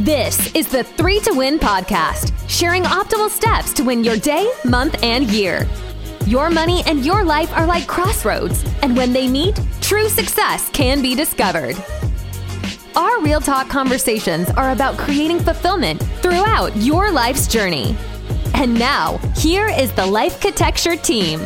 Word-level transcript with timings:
This 0.00 0.54
is 0.54 0.66
the 0.66 0.82
Three 0.82 1.20
to 1.20 1.34
Win 1.34 1.58
podcast, 1.58 2.32
sharing 2.48 2.84
optimal 2.84 3.28
steps 3.28 3.74
to 3.74 3.84
win 3.84 4.02
your 4.02 4.16
day, 4.16 4.50
month, 4.64 4.96
and 5.02 5.30
year. 5.30 5.68
Your 6.24 6.48
money 6.48 6.82
and 6.86 7.04
your 7.04 7.22
life 7.22 7.54
are 7.54 7.66
like 7.66 7.86
crossroads, 7.86 8.64
and 8.80 8.96
when 8.96 9.12
they 9.12 9.28
meet, 9.28 9.60
true 9.82 10.08
success 10.08 10.70
can 10.70 11.02
be 11.02 11.14
discovered. 11.14 11.76
Our 12.96 13.20
Real 13.20 13.42
Talk 13.42 13.68
conversations 13.68 14.48
are 14.48 14.70
about 14.70 14.96
creating 14.96 15.40
fulfillment 15.40 16.02
throughout 16.22 16.74
your 16.78 17.10
life's 17.10 17.46
journey. 17.46 17.94
And 18.54 18.72
now, 18.72 19.18
here 19.36 19.68
is 19.68 19.92
the 19.92 20.06
Life 20.06 20.40
Catecture 20.40 20.96
team. 20.96 21.40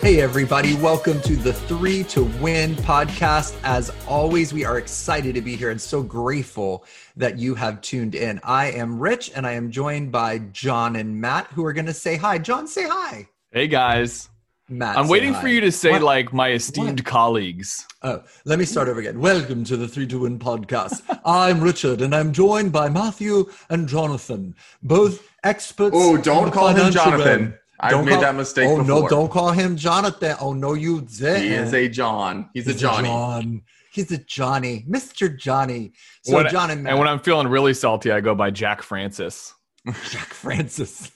Hey, 0.00 0.20
everybody, 0.20 0.74
welcome 0.76 1.20
to 1.22 1.34
the 1.36 1.52
Three 1.52 2.04
to 2.04 2.24
Win 2.40 2.74
podcast. 2.76 3.56
As 3.64 3.90
always, 4.06 4.52
we 4.52 4.64
are 4.64 4.78
excited 4.78 5.34
to 5.34 5.42
be 5.42 5.54
here 5.56 5.70
and 5.70 5.80
so 5.80 6.02
grateful 6.02 6.84
that 7.16 7.38
you 7.38 7.54
have 7.56 7.80
tuned 7.82 8.14
in. 8.14 8.40
I 8.44 8.66
am 8.70 8.98
Rich 8.98 9.32
and 9.34 9.46
I 9.46 9.52
am 9.52 9.70
joined 9.70 10.10
by 10.12 10.38
John 10.38 10.96
and 10.96 11.20
Matt 11.20 11.48
who 11.48 11.64
are 11.64 11.72
going 11.72 11.86
to 11.86 11.92
say 11.92 12.16
hi. 12.16 12.38
John, 12.38 12.66
say 12.66 12.86
hi. 12.88 13.28
Hey, 13.50 13.66
guys. 13.66 14.28
Matt, 14.70 14.96
I'm 14.98 15.08
waiting 15.08 15.34
hi. 15.34 15.40
for 15.42 15.48
you 15.48 15.60
to 15.62 15.72
say, 15.72 15.90
What? 15.92 16.02
like, 16.02 16.32
my 16.32 16.52
esteemed 16.52 17.04
colleagues. 17.04 17.86
Oh, 18.02 18.22
let 18.44 18.58
me 18.58 18.64
start 18.66 18.88
over 18.88 19.00
again. 19.00 19.18
Welcome 19.18 19.64
to 19.64 19.76
the 19.76 19.88
Three 19.88 20.06
to 20.06 20.20
Win 20.20 20.38
podcast. 20.38 21.02
I'm 21.24 21.60
Richard 21.60 22.00
and 22.02 22.14
I'm 22.14 22.32
joined 22.32 22.72
by 22.72 22.88
Matthew 22.88 23.50
and 23.68 23.88
Jonathan, 23.88 24.54
both 24.82 25.28
experts. 25.42 25.96
Oh, 25.98 26.16
don't 26.16 26.50
call 26.52 26.68
him 26.68 26.92
Jonathan. 26.92 27.40
realm. 27.42 27.54
I've 27.80 27.90
Don't 27.92 28.04
made 28.06 28.12
call- 28.12 28.20
that 28.22 28.34
mistake 28.34 28.68
Oh, 28.68 28.80
no, 28.82 29.08
don't 29.08 29.30
call 29.30 29.52
him 29.52 29.76
Jonathan. 29.76 30.36
Oh, 30.40 30.52
no, 30.52 30.74
you 30.74 31.02
didn't. 31.02 31.42
He 31.42 31.48
is 31.54 31.72
a 31.72 31.88
John. 31.88 32.50
He's, 32.52 32.66
a 32.66 32.74
Johnny. 32.74 33.08
John. 33.08 33.62
He's 33.92 34.10
a 34.10 34.18
Johnny, 34.18 34.84
Mr. 34.88 35.36
Johnny. 35.36 35.92
So 36.22 36.36
When- 36.36 36.48
John 36.50 36.70
and 36.70 36.82
Matt, 36.82 36.90
And 36.92 36.98
when 36.98 37.08
I'm 37.08 37.20
feeling 37.20 37.46
really 37.46 37.74
salty, 37.74 38.10
I 38.10 38.20
go 38.20 38.34
by 38.34 38.50
Jack 38.50 38.82
Francis. 38.82 39.54
Jack 39.86 40.32
Francis. 40.34 41.10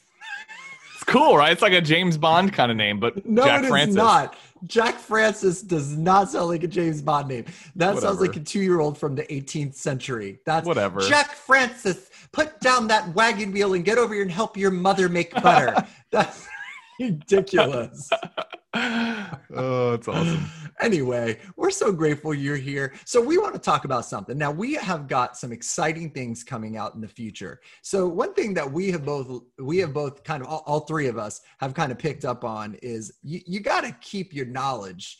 It's 0.94 1.04
cool, 1.04 1.36
right? 1.36 1.50
It's 1.52 1.62
like 1.62 1.72
a 1.72 1.80
James 1.80 2.16
Bond 2.16 2.52
kind 2.52 2.70
of 2.70 2.76
name, 2.76 3.00
but 3.00 3.26
No, 3.26 3.44
Jack 3.44 3.60
it 3.60 3.64
is 3.64 3.70
Francis. 3.70 3.96
not. 3.96 4.36
Jack 4.68 4.94
Francis 5.00 5.60
does 5.60 5.96
not 5.96 6.30
sound 6.30 6.46
like 6.46 6.62
a 6.62 6.68
James 6.68 7.02
Bond 7.02 7.26
name. 7.26 7.44
That 7.74 7.98
sounds 7.98 8.20
like 8.20 8.36
a 8.36 8.40
two-year-old 8.40 8.96
from 8.96 9.16
the 9.16 9.24
18th 9.24 9.74
century. 9.74 10.38
That's 10.46 10.64
Whatever. 10.64 11.00
Jack 11.00 11.32
Francis, 11.32 12.08
put 12.30 12.60
down 12.60 12.86
that 12.86 13.12
wagon 13.16 13.50
wheel 13.50 13.74
and 13.74 13.84
get 13.84 13.98
over 13.98 14.14
here 14.14 14.22
and 14.22 14.30
help 14.30 14.56
your 14.56 14.70
mother 14.70 15.08
make 15.08 15.34
butter. 15.42 15.74
That's 16.12 16.46
ridiculous. 17.00 18.10
oh, 18.74 19.92
it's 19.94 20.08
awesome. 20.08 20.46
anyway, 20.80 21.38
we're 21.56 21.70
so 21.70 21.92
grateful 21.92 22.32
you're 22.32 22.56
here. 22.56 22.94
So 23.04 23.20
we 23.20 23.38
want 23.38 23.54
to 23.54 23.60
talk 23.60 23.84
about 23.84 24.04
something. 24.04 24.38
Now 24.38 24.50
we 24.50 24.74
have 24.74 25.08
got 25.08 25.36
some 25.36 25.52
exciting 25.52 26.10
things 26.10 26.42
coming 26.42 26.76
out 26.76 26.94
in 26.94 27.00
the 27.00 27.08
future. 27.08 27.60
So 27.82 28.08
one 28.08 28.34
thing 28.34 28.54
that 28.54 28.70
we 28.70 28.90
have 28.90 29.04
both 29.04 29.42
we 29.58 29.78
have 29.78 29.92
both 29.92 30.24
kind 30.24 30.42
of 30.42 30.48
all, 30.48 30.62
all 30.66 30.80
three 30.80 31.08
of 31.08 31.18
us 31.18 31.40
have 31.60 31.74
kind 31.74 31.92
of 31.92 31.98
picked 31.98 32.24
up 32.24 32.44
on 32.44 32.76
is 32.82 33.12
you, 33.22 33.40
you 33.46 33.60
got 33.60 33.82
to 33.82 33.92
keep 34.00 34.32
your 34.32 34.46
knowledge 34.46 35.18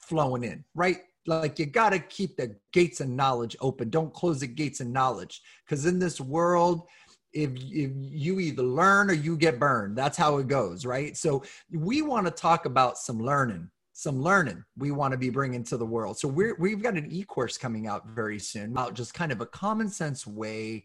flowing 0.00 0.44
in, 0.44 0.64
right? 0.74 0.98
Like 1.26 1.58
you 1.58 1.66
got 1.66 1.90
to 1.90 1.98
keep 1.98 2.36
the 2.36 2.56
gates 2.72 3.00
of 3.00 3.08
knowledge 3.08 3.56
open. 3.60 3.88
Don't 3.88 4.12
close 4.12 4.40
the 4.40 4.46
gates 4.46 4.80
of 4.80 4.88
knowledge 4.88 5.40
because 5.64 5.86
in 5.86 5.98
this 5.98 6.20
world 6.20 6.82
if, 7.34 7.50
if 7.56 7.90
you 7.94 8.40
either 8.40 8.62
learn 8.62 9.10
or 9.10 9.14
you 9.14 9.36
get 9.36 9.58
burned 9.58 9.96
that's 9.96 10.16
how 10.16 10.38
it 10.38 10.48
goes 10.48 10.86
right? 10.86 11.16
So 11.16 11.42
we 11.70 12.02
want 12.02 12.26
to 12.26 12.30
talk 12.30 12.66
about 12.66 12.98
some 12.98 13.18
learning 13.20 13.68
some 13.92 14.20
learning 14.20 14.64
we 14.76 14.90
want 14.90 15.12
to 15.12 15.18
be 15.18 15.30
bringing 15.30 15.62
to 15.62 15.76
the 15.76 15.86
world. 15.86 16.18
So 16.18 16.26
we're, 16.26 16.56
we've 16.58 16.82
got 16.82 16.94
an 16.94 17.06
e-course 17.10 17.56
coming 17.56 17.86
out 17.86 18.08
very 18.08 18.40
soon 18.40 18.72
about 18.72 18.94
just 18.94 19.14
kind 19.14 19.30
of 19.30 19.40
a 19.40 19.46
common 19.46 19.88
sense 19.88 20.26
way 20.26 20.84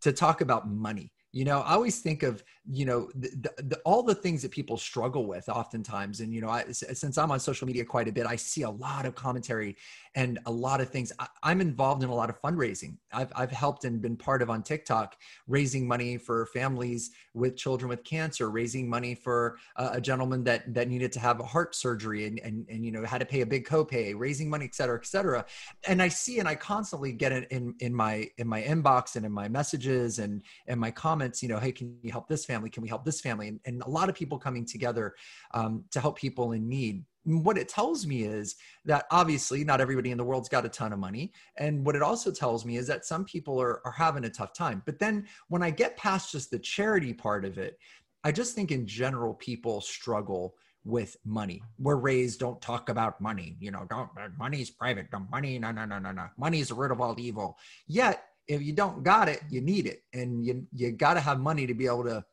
to 0.00 0.12
talk 0.12 0.40
about 0.40 0.68
money 0.68 1.12
you 1.32 1.44
know 1.44 1.60
i 1.60 1.72
always 1.72 2.00
think 2.00 2.22
of 2.22 2.42
you 2.70 2.84
know 2.84 3.10
the, 3.14 3.50
the, 3.58 3.76
all 3.84 4.02
the 4.02 4.14
things 4.14 4.42
that 4.42 4.50
people 4.50 4.76
struggle 4.76 5.26
with 5.26 5.48
oftentimes 5.48 6.20
and 6.20 6.32
you 6.34 6.40
know 6.40 6.48
I, 6.48 6.70
since 6.70 7.18
i'm 7.18 7.30
on 7.30 7.40
social 7.40 7.66
media 7.66 7.84
quite 7.84 8.08
a 8.08 8.12
bit 8.12 8.26
i 8.26 8.36
see 8.36 8.62
a 8.62 8.70
lot 8.70 9.04
of 9.04 9.14
commentary 9.14 9.76
and 10.14 10.38
a 10.46 10.50
lot 10.50 10.80
of 10.80 10.88
things. 10.88 11.12
I, 11.18 11.26
i'm 11.42 11.60
involved 11.60 12.02
in 12.02 12.08
a 12.08 12.14
lot 12.14 12.30
of 12.30 12.40
fundraising. 12.40 12.96
I've, 13.12 13.32
I've 13.36 13.50
helped 13.50 13.84
and 13.84 14.00
been 14.00 14.16
part 14.16 14.42
of 14.42 14.50
on 14.50 14.62
tiktok 14.62 15.16
raising 15.46 15.86
money 15.86 16.16
for 16.16 16.46
families 16.46 17.10
with 17.34 17.56
children 17.56 17.88
with 17.90 18.04
cancer 18.04 18.50
raising 18.50 18.88
money 18.88 19.14
for 19.14 19.58
a 19.76 20.00
gentleman 20.00 20.44
that 20.44 20.72
that 20.74 20.88
needed 20.88 21.12
to 21.12 21.20
have 21.20 21.40
a 21.40 21.44
heart 21.44 21.74
surgery 21.74 22.26
and, 22.26 22.38
and 22.40 22.66
and 22.68 22.84
you 22.84 22.90
know 22.90 23.04
had 23.04 23.18
to 23.18 23.26
pay 23.26 23.42
a 23.42 23.46
big 23.46 23.66
copay 23.66 24.14
raising 24.16 24.48
money 24.48 24.64
et 24.64 24.74
cetera 24.74 24.98
et 24.98 25.06
cetera. 25.06 25.44
And 25.86 26.00
i 26.02 26.08
see 26.08 26.38
and 26.38 26.48
i 26.48 26.54
constantly 26.54 27.12
get 27.12 27.32
it 27.32 27.46
in 27.50 27.74
in 27.80 27.94
my 27.94 28.28
in 28.38 28.48
my 28.48 28.62
inbox 28.62 29.16
and 29.16 29.26
in 29.26 29.32
my 29.32 29.48
messages 29.48 30.18
and 30.18 30.42
and 30.66 30.80
my 30.80 30.90
comments 30.90 31.17
you 31.40 31.48
know 31.48 31.58
hey 31.58 31.72
can 31.72 31.96
you 32.02 32.10
help 32.10 32.28
this 32.28 32.44
family? 32.44 32.70
Can 32.70 32.82
we 32.82 32.88
help 32.88 33.04
this 33.04 33.20
family? 33.20 33.48
And, 33.48 33.60
and 33.64 33.82
a 33.82 33.90
lot 33.90 34.08
of 34.08 34.14
people 34.14 34.38
coming 34.38 34.64
together 34.64 35.14
um, 35.54 35.84
to 35.90 36.00
help 36.00 36.18
people 36.18 36.52
in 36.52 36.68
need. 36.68 37.04
What 37.24 37.58
it 37.58 37.68
tells 37.68 38.06
me 38.06 38.22
is 38.22 38.56
that 38.86 39.04
obviously 39.10 39.62
not 39.62 39.80
everybody 39.80 40.10
in 40.10 40.18
the 40.18 40.24
world's 40.24 40.48
got 40.48 40.64
a 40.64 40.68
ton 40.68 40.92
of 40.92 40.98
money. 40.98 41.32
And 41.58 41.84
what 41.84 41.94
it 41.94 42.02
also 42.02 42.30
tells 42.30 42.64
me 42.64 42.76
is 42.76 42.86
that 42.86 43.04
some 43.04 43.24
people 43.24 43.60
are, 43.60 43.82
are 43.84 43.92
having 43.92 44.24
a 44.24 44.30
tough 44.30 44.54
time. 44.54 44.82
But 44.86 44.98
then 44.98 45.26
when 45.48 45.62
i 45.62 45.70
get 45.70 45.96
past 45.96 46.32
just 46.32 46.50
the 46.50 46.58
charity 46.58 47.12
part 47.12 47.44
of 47.44 47.58
it 47.58 47.78
i 48.24 48.32
just 48.32 48.54
think 48.54 48.70
in 48.70 48.86
general 48.86 49.34
people 49.34 49.80
struggle 49.80 50.54
with 50.88 51.16
money. 51.24 51.62
We're 51.78 51.96
raised 51.96 52.40
don't 52.40 52.60
talk 52.62 52.88
about 52.88 53.20
money. 53.20 53.56
You 53.60 53.70
know 53.70 53.86
don't 53.88 54.08
money's 54.38 54.70
private. 54.70 55.10
Don't 55.10 55.30
money 55.30 55.58
no 55.58 55.70
no 55.70 55.84
no 55.84 55.98
no 55.98 56.12
no. 56.12 56.26
Money 56.38 56.60
is 56.60 56.68
the 56.68 56.74
root 56.74 56.90
of 56.90 57.00
all 57.00 57.14
evil. 57.18 57.58
Yet 57.86 58.24
if 58.48 58.62
you 58.62 58.72
don't 58.72 59.02
got 59.02 59.28
it 59.28 59.42
you 59.50 59.60
need 59.60 59.86
it. 59.86 60.02
And 60.12 60.44
you 60.44 60.66
you 60.72 60.90
got 60.92 61.14
to 61.14 61.20
have 61.20 61.38
money 61.40 61.66
to 61.66 61.74
be 61.74 61.86
able 61.86 62.04
to 62.04 62.24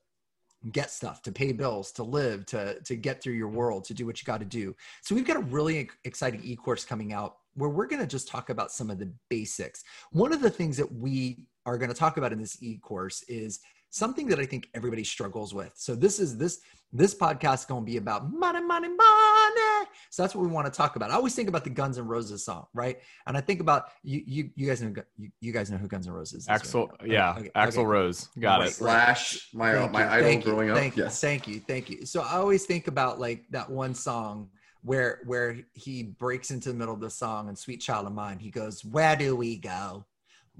get 0.72 0.90
stuff 0.90 1.22
to 1.22 1.31
pay 1.31 1.52
bills 1.52 1.92
to 1.92 2.03
live 2.03 2.46
to 2.48 2.80
to 2.81 2.96
get 2.96 3.22
through 3.22 3.34
your 3.34 3.50
world 3.50 3.84
to 3.86 3.94
do 3.94 4.06
what 4.06 4.20
you 4.20 4.25
got 4.25 4.40
to 4.40 4.46
do. 4.46 4.75
So 5.02 5.14
we've 5.14 5.28
got 5.28 5.38
a 5.38 5.42
really 5.42 5.90
exciting 6.04 6.42
e-course 6.44 6.86
coming 6.86 7.14
out 7.14 7.38
where 7.54 7.70
we're 7.70 7.88
going 7.88 8.02
to 8.02 8.08
just 8.08 8.28
talk 8.28 8.50
about 8.50 8.72
some 8.72 8.90
of 8.90 9.00
the 9.00 9.12
basics. 9.30 9.84
One 10.12 10.34
of 10.34 10.42
the 10.42 10.50
things 10.50 10.75
that 10.78 10.92
we 10.92 11.46
are 11.66 11.78
going 11.78 11.90
to 11.92 11.96
talk 11.96 12.18
about 12.18 12.34
in 12.34 12.40
this 12.40 12.62
e-course 12.62 13.24
is 13.24 13.59
something 14.01 14.28
that 14.28 14.39
i 14.39 14.45
think 14.51 14.63
everybody 14.79 15.03
struggles 15.16 15.53
with 15.59 15.72
so 15.75 15.91
this 15.95 16.16
is 16.19 16.38
this 16.38 16.53
this 16.91 17.13
podcast 17.16 17.59
is 17.61 17.66
going 17.72 17.83
to 17.85 17.89
be 17.94 17.97
about 17.97 18.22
money 18.44 18.61
money 18.73 18.89
money 18.89 19.88
so 20.09 20.22
that's 20.22 20.35
what 20.35 20.44
we 20.47 20.51
want 20.57 20.66
to 20.72 20.75
talk 20.81 20.95
about 20.97 21.09
i 21.11 21.13
always 21.13 21.33
think 21.38 21.47
about 21.47 21.63
the 21.63 21.69
guns 21.69 21.97
n' 21.97 22.06
roses 22.16 22.44
song 22.44 22.66
right 22.73 22.97
and 23.28 23.38
i 23.38 23.41
think 23.41 23.59
about 23.61 23.81
you 24.03 24.22
you, 24.25 24.50
you 24.56 24.67
guys 24.67 24.81
know 24.81 24.94
you, 25.17 25.29
you 25.39 25.51
guys 25.57 25.72
know 25.72 25.78
who 25.78 25.88
guns 25.88 26.07
n' 26.07 26.13
roses 26.13 26.41
is 26.44 26.47
right? 26.50 26.61
Axl, 26.61 26.83
Okay, 26.95 27.11
yeah, 27.13 27.35
okay, 27.38 27.50
Axl 27.56 27.78
okay. 27.79 27.85
Rose. 27.85 28.19
Got 28.39 28.59
Right. 28.59 28.69
it. 28.69 28.73
Slash 28.73 29.50
my 29.53 29.72
Thank 29.73 29.91
my 29.94 30.01
you, 30.03 30.09
idol 30.16 30.23
thank 30.27 30.45
you, 30.45 30.51
growing 30.51 30.69
up. 30.72 30.77
Thank 30.77 30.97
you, 30.97 31.03
yes. 31.03 31.22
thank 31.22 31.47
you, 31.47 31.57
thank 31.72 31.89
you. 31.89 32.06
So 32.06 32.22
I 32.22 32.33
always 32.44 32.66
think 32.66 32.88
about 32.88 33.19
like 33.27 33.45
that 33.51 33.69
one 33.69 33.94
song 33.94 34.50
where 34.89 35.12
where 35.25 35.57
he 35.73 35.95
breaks 36.03 36.51
into 36.51 36.67
the 36.69 36.75
middle 36.75 36.94
of 36.94 37.01
the 37.07 37.09
song 37.23 37.47
and 37.50 37.57
"Sweet 37.57 37.79
Child 37.88 38.07
of 38.07 38.13
Mine." 38.13 38.39
He 38.39 38.51
goes, 38.51 38.83
"Where 38.95 39.16
do 39.16 39.35
we 39.35 39.51
go? 39.57 40.06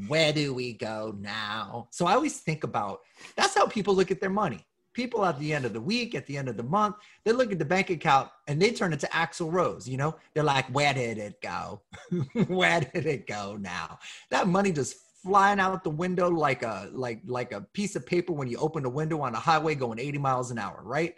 Where 0.08 0.34
do 0.34 0.54
we 0.54 0.74
go 0.74 1.16
now?" 1.20 1.88
So 1.92 2.06
I 2.06 2.14
always 2.14 2.40
think 2.40 2.64
about 2.64 3.02
that's 3.36 3.56
how 3.56 3.68
people 3.68 3.96
look 3.96 4.12
at 4.12 4.20
their 4.20 4.30
money. 4.30 4.66
People 4.94 5.26
at 5.26 5.38
the 5.40 5.54
end 5.54 5.66
of 5.66 5.74
the 5.74 5.82
week, 5.82 6.16
at 6.16 6.26
the 6.26 6.38
end 6.38 6.48
of 6.48 6.56
the 6.56 6.64
month, 6.64 6.96
they 7.26 7.34
look 7.34 7.52
at 7.52 7.60
the 7.60 7.66
bank 7.66 7.90
account 7.90 8.30
and 8.48 8.62
they 8.62 8.72
turn 8.72 8.94
it 8.94 9.00
to 9.02 9.08
Axl 9.08 9.52
Rose. 9.52 9.88
You 9.88 9.98
know, 9.98 10.16
they're 10.34 10.44
like, 10.44 10.68
"Where 10.68 10.94
did 10.94 11.18
it 11.18 11.42
go? 11.42 11.82
Where 12.48 12.80
did 12.80 13.06
it 13.06 13.28
go 13.28 13.58
now?" 13.58 14.00
That 14.30 14.48
money 14.48 14.72
just 14.72 14.98
flying 15.26 15.60
out 15.60 15.84
the 15.84 15.90
window 15.90 16.30
like 16.30 16.62
a 16.62 16.88
like 16.94 17.20
like 17.26 17.52
a 17.52 17.62
piece 17.62 17.96
of 17.96 18.06
paper 18.06 18.32
when 18.32 18.48
you 18.48 18.58
open 18.58 18.84
the 18.84 18.90
window 18.90 19.22
on 19.22 19.34
a 19.34 19.40
highway 19.40 19.74
going 19.74 20.00
80 20.00 20.20
miles 20.20 20.52
an 20.52 20.60
hour, 20.60 20.82
right? 20.84 21.16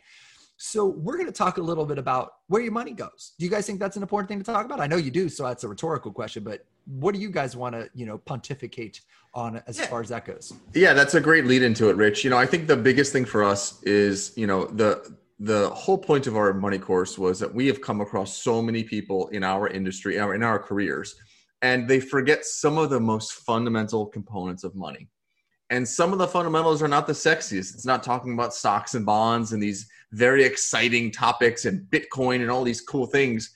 So 0.56 0.88
we're 0.88 1.18
going 1.18 1.28
to 1.28 1.34
talk 1.34 1.58
a 1.58 1.62
little 1.62 1.86
bit 1.86 2.00
about 2.00 2.34
where 2.48 2.62
your 2.62 2.72
money 2.72 2.94
goes. 2.94 3.34
Do 3.38 3.46
you 3.46 3.52
guys 3.52 3.68
think 3.68 3.80
that's 3.80 3.96
an 3.96 4.02
important 4.02 4.30
thing 4.30 4.40
to 4.40 4.44
talk 4.44 4.66
about? 4.66 4.80
I 4.80 4.88
know 4.88 4.96
you 4.96 5.12
do, 5.12 5.30
so 5.30 5.44
that's 5.44 5.64
a 5.64 5.68
rhetorical 5.68 6.12
question, 6.12 6.44
but 6.44 6.66
what 6.88 7.14
do 7.14 7.20
you 7.20 7.30
guys 7.30 7.56
want 7.56 7.76
to, 7.76 7.90
you 7.94 8.06
know, 8.06 8.18
pontificate 8.18 9.02
on 9.34 9.62
as 9.68 9.78
Yeah. 9.78 9.88
far 9.88 10.02
as 10.02 10.10
that 10.10 10.26
goes? 10.26 10.54
Yeah, 10.74 10.94
that's 10.94 11.14
a 11.16 11.22
great 11.22 11.46
lead 11.46 11.62
into 11.62 11.90
it, 11.90 11.96
Rich. 11.98 12.24
You 12.24 12.30
know, 12.30 12.38
I 12.38 12.46
think 12.46 12.68
the 12.68 12.78
biggest 12.78 13.12
thing 13.12 13.26
for 13.26 13.44
us 13.44 13.82
is, 13.84 14.34
you 14.36 14.48
know, 14.48 14.66
the 14.66 15.16
the 15.40 15.70
whole 15.70 16.00
point 16.00 16.26
of 16.26 16.36
our 16.36 16.52
money 16.52 16.80
course 16.80 17.16
was 17.16 17.40
that 17.40 17.54
we 17.54 17.68
have 17.68 17.80
come 17.80 18.02
across 18.02 18.36
so 18.42 18.60
many 18.60 18.84
people 18.84 19.28
in 19.28 19.44
our 19.44 19.68
industry, 19.68 20.16
in 20.16 20.22
our, 20.24 20.34
in 20.34 20.42
our 20.42 20.58
careers, 20.58 21.14
and 21.62 21.88
they 21.88 22.00
forget 22.00 22.44
some 22.44 22.80
of 22.80 22.90
the 22.90 23.00
most 23.00 23.34
fundamental 23.34 24.08
components 24.08 24.64
of 24.64 24.74
money. 24.74 25.08
And 25.70 25.88
some 25.88 26.12
of 26.12 26.18
the 26.18 26.28
fundamentals 26.28 26.82
are 26.82 26.88
not 26.88 27.06
the 27.06 27.14
sexiest. 27.14 27.76
It's 27.76 27.86
not 27.86 28.02
talking 28.02 28.34
about 28.34 28.52
stocks 28.52 28.96
and 28.96 29.06
bonds 29.06 29.54
and 29.54 29.62
these 29.62 29.88
very 30.12 30.44
exciting 30.44 31.12
topics 31.12 31.66
and 31.66 31.86
Bitcoin 31.92 32.42
and 32.42 32.50
all 32.50 32.64
these 32.64 32.82
cool 32.82 33.06
things. 33.06 33.52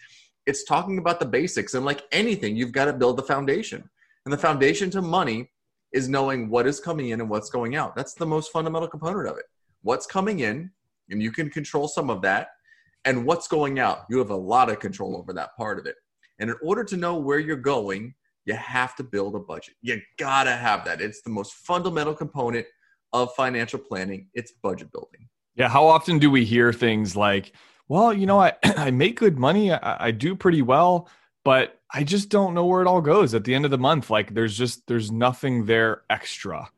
It's 0.46 0.64
talking 0.64 0.98
about 0.98 1.20
the 1.20 1.26
basics. 1.26 1.74
And 1.74 1.86
like 1.86 2.04
anything, 2.12 2.56
you've 2.56 2.72
got 2.72 2.86
to 2.86 2.94
build 2.94 3.18
the 3.18 3.24
foundation. 3.24 3.90
And 4.26 4.34
the 4.34 4.38
foundation 4.38 4.90
to 4.92 5.02
money 5.02 5.52
is 5.94 6.08
knowing 6.08 6.50
what 6.50 6.68
is 6.68 6.80
coming 6.80 7.10
in 7.10 7.22
and 7.22 7.30
what's 7.30 7.50
going 7.50 7.76
out. 7.76 7.96
That's 7.96 8.14
the 8.14 8.26
most 8.26 8.52
fundamental 8.52 8.88
component 8.88 9.28
of 9.28 9.38
it. 9.38 9.46
What's 9.82 10.06
coming 10.06 10.40
in, 10.40 10.72
and 11.10 11.22
you 11.22 11.32
can 11.32 11.50
control 11.50 11.88
some 11.88 12.10
of 12.10 12.22
that, 12.22 12.50
and 13.04 13.26
what's 13.26 13.48
going 13.48 13.80
out. 13.80 14.06
You 14.10 14.20
have 14.20 14.30
a 14.30 14.36
lot 14.36 14.70
of 14.70 14.80
control 14.80 15.18
over 15.18 15.34
that 15.34 15.56
part 15.58 15.80
of 15.80 15.86
it. 15.86 15.96
And 16.40 16.50
in 16.50 16.56
order 16.62 16.84
to 16.84 16.98
know 16.98 17.18
where 17.18 17.40
you're 17.40 17.56
going, 17.56 18.14
you 18.46 18.54
have 18.54 18.96
to 18.96 19.04
build 19.04 19.36
a 19.36 19.40
budget. 19.40 19.76
You 19.82 20.02
gotta 20.18 20.52
have 20.52 20.86
that. 20.86 21.02
It's 21.02 21.22
the 21.22 21.30
most 21.30 21.54
fundamental 21.54 22.14
component 22.14 22.66
of 23.14 23.34
financial 23.36 23.80
planning. 23.80 24.28
It's 24.34 24.54
budget 24.64 24.92
building. 24.92 25.28
Yeah. 25.56 25.68
How 25.68 25.86
often 25.86 26.18
do 26.20 26.32
we 26.32 26.46
hear 26.46 26.72
things 26.72 27.16
like, 27.16 27.54
well, 27.92 28.14
you 28.14 28.26
know, 28.26 28.40
I, 28.40 28.54
I 28.64 28.90
make 28.90 29.20
good 29.20 29.38
money, 29.38 29.74
I, 29.74 30.08
I 30.08 30.12
do 30.12 30.34
pretty 30.34 30.62
well, 30.62 31.10
but 31.44 31.78
I 31.94 32.06
just 32.06 32.30
don't 32.30 32.54
know 32.54 32.66
where 32.66 32.82
it 32.82 32.88
all 32.88 33.02
goes 33.02 33.34
at 33.34 33.44
the 33.44 33.54
end 33.54 33.66
of 33.66 33.72
the 33.72 33.78
month. 33.78 34.10
Like 34.10 34.34
there's 34.34 34.58
just 34.58 34.88
there's 34.88 35.12
nothing 35.12 35.66
there 35.66 36.04
extra. 36.10 36.70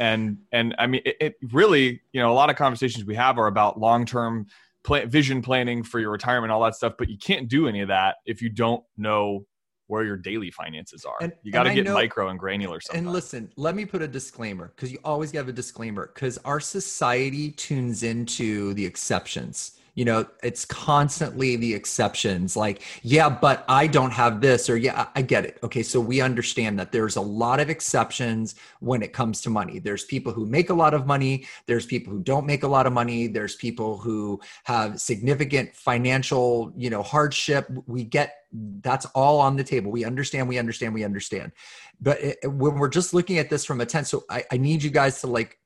And 0.00 0.38
and 0.50 0.74
I 0.76 0.88
mean 0.88 1.02
it, 1.04 1.16
it 1.20 1.34
really, 1.52 2.02
you 2.12 2.20
know, 2.20 2.32
a 2.32 2.34
lot 2.34 2.50
of 2.50 2.56
conversations 2.56 3.04
we 3.04 3.14
have 3.14 3.38
are 3.38 3.46
about 3.46 3.78
long-term 3.78 4.48
plan, 4.82 5.08
vision 5.08 5.40
planning 5.40 5.84
for 5.84 6.00
your 6.00 6.10
retirement, 6.10 6.50
all 6.50 6.64
that 6.64 6.74
stuff, 6.74 6.94
but 6.98 7.08
you 7.08 7.16
can't 7.16 7.46
do 7.48 7.68
any 7.68 7.82
of 7.82 7.88
that 7.88 8.16
if 8.26 8.42
you 8.42 8.48
don't 8.48 8.82
know 8.96 9.46
where 9.86 10.02
your 10.02 10.16
daily 10.16 10.50
finances 10.50 11.04
are. 11.04 11.14
And- 11.20 11.32
you 11.44 11.52
got 11.52 11.62
to 11.62 11.74
get 11.74 11.84
know- 11.84 11.94
micro 11.94 12.28
and 12.28 12.40
granular 12.40 12.80
sometimes. 12.80 13.06
And 13.06 13.12
listen, 13.12 13.52
let 13.54 13.76
me 13.76 13.84
put 13.84 14.02
a 14.02 14.08
disclaimer 14.08 14.72
because 14.74 14.90
you 14.90 14.98
always 15.04 15.30
have 15.30 15.48
a 15.48 15.52
disclaimer 15.52 16.10
because 16.12 16.38
our 16.38 16.58
society 16.58 17.52
tunes 17.52 18.02
into 18.02 18.74
the 18.74 18.84
exceptions. 18.84 19.75
You 19.96 20.04
know, 20.04 20.26
it's 20.44 20.64
constantly 20.64 21.56
the 21.56 21.74
exceptions 21.74 22.56
like, 22.56 22.82
yeah, 23.02 23.28
but 23.28 23.64
I 23.68 23.88
don't 23.88 24.12
have 24.12 24.40
this, 24.40 24.70
or 24.70 24.76
yeah, 24.76 25.08
I 25.16 25.22
get 25.22 25.44
it. 25.44 25.58
Okay. 25.64 25.82
So 25.82 25.98
we 25.98 26.20
understand 26.20 26.78
that 26.78 26.92
there's 26.92 27.16
a 27.16 27.20
lot 27.20 27.58
of 27.58 27.68
exceptions 27.68 28.54
when 28.78 29.02
it 29.02 29.12
comes 29.12 29.40
to 29.42 29.50
money. 29.50 29.80
There's 29.80 30.04
people 30.04 30.32
who 30.32 30.46
make 30.46 30.70
a 30.70 30.74
lot 30.74 30.94
of 30.94 31.06
money, 31.06 31.46
there's 31.66 31.86
people 31.86 32.12
who 32.12 32.20
don't 32.22 32.46
make 32.46 32.62
a 32.62 32.68
lot 32.68 32.86
of 32.86 32.92
money, 32.92 33.26
there's 33.26 33.56
people 33.56 33.98
who 33.98 34.40
have 34.64 35.00
significant 35.00 35.74
financial, 35.74 36.72
you 36.76 36.90
know, 36.90 37.02
hardship. 37.02 37.68
We 37.86 38.04
get 38.04 38.34
that's 38.80 39.06
all 39.06 39.40
on 39.40 39.56
the 39.56 39.64
table. 39.64 39.90
We 39.90 40.04
understand, 40.04 40.48
we 40.48 40.56
understand, 40.56 40.94
we 40.94 41.04
understand 41.04 41.52
but 42.00 42.20
it, 42.20 42.38
when 42.44 42.74
we're 42.74 42.88
just 42.88 43.14
looking 43.14 43.38
at 43.38 43.50
this 43.50 43.64
from 43.64 43.80
a 43.80 43.86
10 43.86 44.04
so 44.04 44.24
I, 44.30 44.44
I 44.52 44.56
need 44.56 44.82
you 44.82 44.90
guys 44.90 45.20
to 45.22 45.26
like 45.26 45.58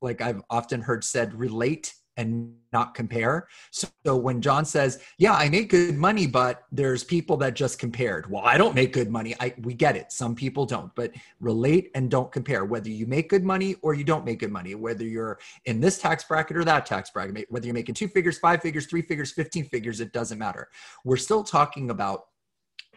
like 0.00 0.20
i've 0.20 0.42
often 0.50 0.80
heard 0.80 1.04
said 1.04 1.34
relate 1.34 1.94
and 2.18 2.52
not 2.72 2.94
compare. 2.94 3.48
So, 3.70 3.88
so 4.04 4.16
when 4.16 4.42
john 4.42 4.66
says 4.66 5.00
yeah 5.16 5.32
i 5.32 5.48
make 5.48 5.70
good 5.70 5.94
money 5.94 6.26
but 6.26 6.64
there's 6.70 7.02
people 7.02 7.38
that 7.38 7.54
just 7.54 7.78
compared. 7.78 8.30
Well 8.30 8.42
i 8.44 8.58
don't 8.58 8.74
make 8.74 8.92
good 8.92 9.10
money. 9.10 9.34
I 9.40 9.54
we 9.62 9.72
get 9.72 9.96
it. 9.96 10.12
Some 10.12 10.34
people 10.34 10.66
don't 10.66 10.94
but 10.94 11.12
relate 11.40 11.90
and 11.94 12.10
don't 12.10 12.30
compare. 12.30 12.66
Whether 12.66 12.90
you 12.90 13.06
make 13.06 13.30
good 13.30 13.44
money 13.44 13.76
or 13.82 13.94
you 13.94 14.04
don't 14.04 14.24
make 14.24 14.40
good 14.40 14.52
money 14.52 14.74
whether 14.74 15.04
you're 15.04 15.38
in 15.64 15.80
this 15.80 15.98
tax 15.98 16.24
bracket 16.24 16.56
or 16.56 16.64
that 16.64 16.84
tax 16.84 17.10
bracket 17.10 17.46
whether 17.48 17.66
you're 17.66 17.74
making 17.74 17.94
two 17.94 18.08
figures 18.08 18.38
five 18.38 18.60
figures 18.60 18.86
three 18.86 19.02
figures 19.02 19.32
15 19.32 19.64
figures 19.66 20.00
it 20.00 20.12
doesn't 20.12 20.38
matter. 20.38 20.68
We're 21.04 21.16
still 21.16 21.44
talking 21.44 21.90
about 21.90 22.24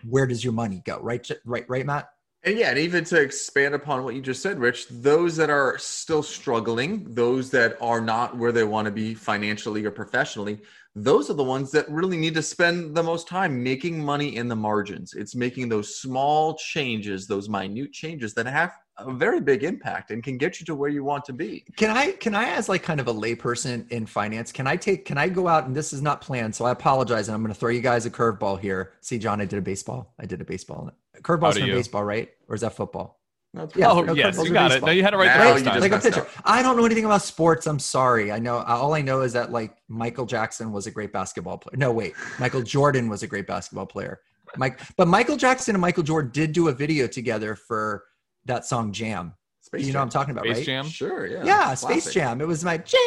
where 0.10 0.26
does 0.26 0.44
your 0.44 0.54
money 0.54 0.82
go 0.86 1.00
right 1.00 1.30
right 1.46 1.66
right 1.70 1.86
matt 1.86 2.10
And 2.44 2.58
yeah, 2.58 2.70
and 2.70 2.80
even 2.80 3.04
to 3.06 3.22
expand 3.22 3.76
upon 3.76 4.04
what 4.04 4.16
you 4.16 4.22
just 4.22 4.42
said, 4.42 4.60
Rich, 4.60 4.88
those 4.90 5.36
that 5.36 5.52
are 5.52 5.78
still 5.78 6.24
struggling, 6.24 7.14
those 7.14 7.52
that 7.52 7.78
are 7.80 8.02
not 8.02 8.36
where 8.36 8.52
they 8.52 8.64
want 8.64 8.86
to 8.86 8.92
be 8.92 9.14
financially 9.14 9.86
or 9.86 9.92
professionally, 9.92 10.60
those 10.96 11.30
are 11.30 11.36
the 11.36 11.44
ones 11.44 11.70
that 11.72 11.90
really 11.90 12.18
need 12.18 12.34
to 12.34 12.42
spend 12.42 12.96
the 12.96 13.04
most 13.04 13.28
time 13.28 13.64
making 13.64 14.04
money 14.04 14.36
in 14.36 14.48
the 14.48 14.56
margins. 14.56 15.14
It's 15.14 15.36
making 15.36 15.70
those 15.70 15.96
small 15.96 16.56
changes, 16.56 17.28
those 17.28 17.48
minute 17.48 17.94
changes 17.94 18.34
that 18.34 18.48
have 18.48 18.74
a 18.98 19.14
very 19.14 19.40
big 19.40 19.64
impact 19.64 20.12
and 20.12 20.24
can 20.24 20.38
get 20.38 20.60
you 20.60 20.66
to 20.66 20.76
where 20.76 20.90
you 20.90 21.04
want 21.04 21.24
to 21.26 21.34
be. 21.34 21.64
Can 21.78 21.96
I 21.96 22.12
can 22.14 22.36
I 22.36 22.50
as 22.50 22.68
like 22.68 22.84
kind 22.84 23.00
of 23.00 23.08
a 23.08 23.14
layperson 23.14 23.90
in 23.92 24.06
finance? 24.06 24.52
Can 24.52 24.68
I 24.68 24.76
take 24.76 25.06
can 25.06 25.18
I 25.18 25.30
go 25.30 25.48
out 25.48 25.66
and 25.66 25.76
this 25.76 25.94
is 25.94 26.02
not 26.02 26.22
planned, 26.22 26.56
so 26.56 26.66
I 26.66 26.72
apologize 26.72 27.28
and 27.28 27.36
I'm 27.36 27.42
going 27.42 27.54
to 27.54 27.60
throw 27.60 27.70
you 27.70 27.82
guys 27.82 28.06
a 28.06 28.12
curveball 28.12 28.60
here. 28.60 28.94
See, 29.02 29.18
John, 29.18 29.40
I 29.40 29.46
did 29.46 29.60
a 29.60 29.62
baseball. 29.62 30.14
I 30.20 30.26
did 30.26 30.42
a 30.42 30.46
baseball. 30.46 30.92
Curveball's 31.22 31.56
do 31.56 31.62
from 31.62 31.70
you? 31.70 31.76
baseball, 31.76 32.04
right? 32.04 32.30
Or 32.48 32.56
is 32.56 32.62
that 32.62 32.74
football? 32.74 33.20
That's 33.54 33.76
Yeah. 33.76 33.92
oh, 33.92 34.02
no, 34.02 34.14
yes, 34.14 34.38
you 34.38 34.44
are 34.44 34.54
got 34.54 34.72
it. 34.72 34.76
baseball. 34.76 34.88
No, 34.88 34.94
you 34.94 35.04
had 35.04 35.14
it 35.14 35.18
right 35.18 35.26
Now 35.26 35.38
the 35.40 35.48
you 35.48 35.54
first 35.54 35.66
time. 35.66 35.82
like 35.82 35.92
a 35.92 36.00
pitcher. 36.00 36.22
up. 36.22 36.28
I 36.46 36.62
don't 36.62 36.78
know 36.78 36.86
anything 36.86 37.04
about 37.06 37.22
sports. 37.22 37.68
I'm 37.68 37.80
sorry. 37.80 38.32
I 38.32 38.40
know 38.40 38.60
uh, 38.60 38.64
all 38.68 38.94
I 38.94 39.02
know 39.02 39.22
is 39.22 39.34
that 39.34 39.52
like 39.52 39.76
Michael 39.90 40.26
Jackson 40.26 40.72
was 40.72 40.88
a 40.88 40.92
great 40.92 41.12
basketball 41.12 41.58
player. 41.58 41.78
No, 41.78 41.92
wait, 41.92 42.14
Michael 42.40 42.62
Jordan 42.62 43.10
was 43.10 43.24
a 43.24 43.28
great 43.28 43.48
basketball 43.48 43.86
player. 43.86 44.22
Mike, 44.58 44.80
but 44.98 45.08
Michael 45.08 45.38
Jackson 45.38 45.76
and 45.76 45.82
Michael 45.82 46.04
Jordan 46.04 46.32
did 46.34 46.54
do 46.54 46.68
a 46.70 46.74
video 46.74 47.08
together 47.08 47.56
for 47.56 48.04
that 48.46 48.66
song 48.66 48.92
Jam. 48.92 49.34
Space 49.62 49.86
you 49.86 49.94
know 49.94 50.00
what 50.00 50.04
I'm 50.04 50.10
talking 50.10 50.32
about, 50.32 50.46
Space 50.46 50.58
right? 50.58 50.66
Jam. 50.66 50.86
Sure, 50.88 51.28
yeah. 51.28 51.44
yeah, 51.44 51.74
Space 51.74 52.12
Jam. 52.14 52.42
It 52.42 52.48
was 52.48 52.64
my 52.64 52.78
jam. 52.78 53.00